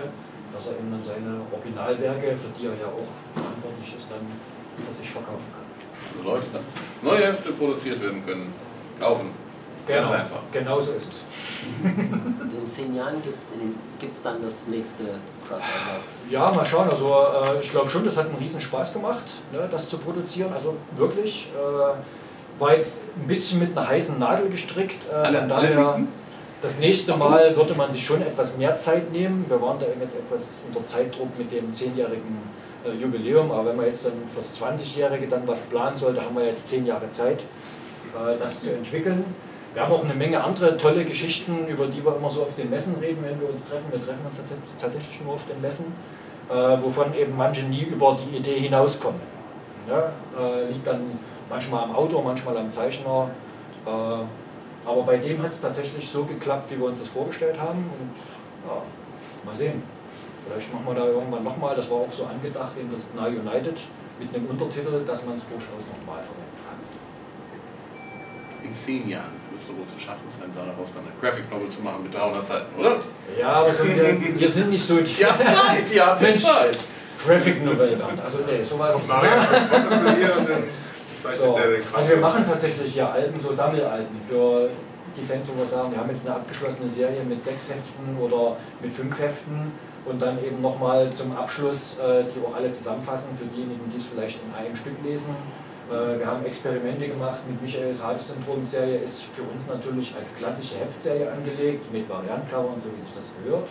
[0.53, 4.23] dass er eben dann seine Originalwerke, für die er ja auch verantwortlich ist, dann
[4.77, 6.19] für sich verkaufen kann.
[6.19, 6.63] Also Leute, dann
[7.03, 8.53] neue Hefte produziert werden können,
[9.01, 9.31] kaufen.
[9.87, 10.41] Ganz Genau, einfach.
[10.53, 11.25] genau so ist es.
[11.83, 15.05] Und in zehn Jahren gibt es dann das nächste
[15.49, 16.01] Crossover.
[16.29, 16.89] Ja, mal schauen.
[16.91, 20.53] Also äh, ich glaube schon, das hat einen riesen Spaß gemacht, ne, das zu produzieren.
[20.53, 21.49] Also wirklich.
[21.57, 21.95] Äh,
[22.61, 25.07] war jetzt ein bisschen mit einer heißen Nadel gestrickt.
[25.11, 26.01] Äh, Alle- von alle daher,
[26.61, 29.47] das nächste Mal würde man sich schon etwas mehr Zeit nehmen.
[29.49, 32.60] Wir waren da eben jetzt etwas unter Zeitdruck mit dem zehnjährigen äh,
[33.01, 33.51] Jubiläum.
[33.51, 36.87] Aber wenn man jetzt dann fürs 20-Jährige dann was planen sollte, haben wir jetzt zehn
[36.87, 39.25] Jahre Zeit, äh, das zu entwickeln.
[39.75, 42.71] Wir haben auch eine Menge andere tolle Geschichten, über die wir immer so auf den
[42.71, 43.87] Messen reden, wenn wir uns treffen.
[43.91, 45.87] Wir treffen uns tats- tatsächlich nur auf den Messen,
[46.51, 49.21] äh, wovon eben manche nie über die Idee hinauskommen.
[49.89, 51.03] Ja, äh, liegt dann
[51.49, 53.31] manchmal am Autor, manchmal am Zeichner.
[53.87, 57.79] Äh, aber bei dem hat es tatsächlich so geklappt, wie wir uns das vorgestellt haben.
[57.79, 58.11] Und
[58.69, 58.83] ja,
[59.45, 59.83] mal sehen.
[60.51, 63.79] Vielleicht machen wir da irgendwann nochmal, das war auch so angedacht in das Now United
[64.19, 66.79] mit einem Untertitel, dass man es durchaus nochmal verwenden kann.
[68.67, 69.41] In zehn Jahren
[69.71, 72.79] du wohl zu schaffen sein, daraus dann eine Graphic Novel zu machen mit 300 Seiten,
[72.79, 72.97] oder?
[73.39, 76.43] Ja, aber so, wir, wir sind nicht so die Ihr habt Zeit, ihr habt Mensch,
[76.43, 76.79] Zeit.
[77.25, 78.01] Graphic Novel.
[78.25, 79.07] Also nee, sowas.
[79.07, 79.47] Marian
[81.37, 81.55] So,
[81.93, 84.71] also wir machen tatsächlich ja Alben, so Sammelalben für
[85.15, 88.57] die Fans, wo wir sagen, wir haben jetzt eine abgeschlossene Serie mit sechs Heften oder
[88.81, 89.71] mit fünf Heften
[90.07, 94.07] und dann eben nochmal zum Abschluss, äh, die auch alle zusammenfassen für diejenigen, die es
[94.07, 95.35] vielleicht in einem Stück lesen.
[95.91, 101.31] Äh, wir haben Experimente gemacht mit Michaels Hades-Syndrom-Serie, ist für uns natürlich als klassische Heftserie
[101.31, 103.69] angelegt, mit Variantcover und so, wie sich das gehört.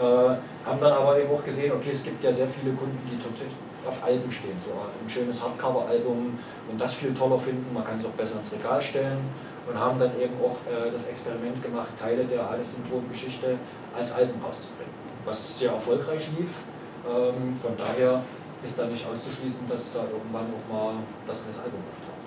[0.00, 3.16] Äh, haben dann aber eben auch gesehen, okay, es gibt ja sehr viele Kunden, die
[3.16, 3.54] tatsächlich
[3.86, 6.38] auf Alben stehen, so ein schönes Hardcover-Album
[6.70, 9.18] und das viel toller finden, man kann es auch besser ins Regal stellen.
[9.68, 13.56] Und haben dann eben auch äh, das Experiment gemacht, Teile der Hades-Syndrom-Geschichte
[13.94, 14.89] als Alben rauszubringen,
[15.24, 16.48] was sehr erfolgreich lief.
[17.06, 18.22] Ähm, von daher
[18.64, 20.94] ist da nicht auszuschließen, dass da irgendwann auch mal
[21.26, 22.24] das als Album auftaucht.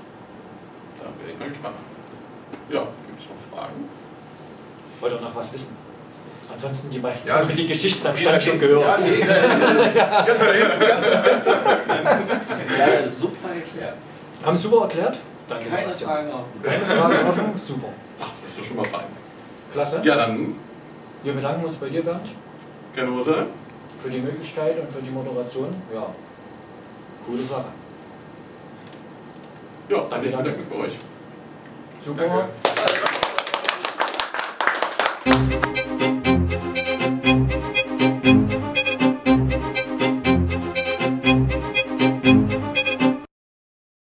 [0.97, 1.75] Da bin ich mal gespannt.
[2.69, 3.89] Ja, gibt es noch Fragen?
[4.99, 5.75] Wollt ihr noch was wissen?
[6.51, 8.83] Ansonsten die meisten Ja, haben die Geschichten am Stand schon gehört.
[8.83, 11.45] Ja, nee, Ganz da hinten, ganz, ganz
[12.77, 13.95] Ja, super erklärt.
[14.43, 15.19] Haben super erklärt?
[15.49, 16.09] Danke, Keine Sebastian.
[16.11, 16.61] Fragen offen.
[16.61, 17.57] Keine Fragen offen?
[17.57, 17.87] Super.
[18.21, 19.05] Ach, das ist doch schon mal fein.
[19.73, 20.01] Klasse.
[20.03, 20.55] Ja, dann
[21.23, 22.27] Wir bedanken uns bei dir, Bernd,
[22.95, 23.47] Ursache.
[24.01, 25.73] für die Möglichkeit und für die Moderation.
[25.93, 26.07] Ja,
[27.25, 27.65] coole Sache.
[29.89, 30.51] Ja, dann Danke, ich danke.
[30.51, 30.97] bedanke mich bei euch.
[32.05, 32.49] Super.
[35.25, 35.69] Danke.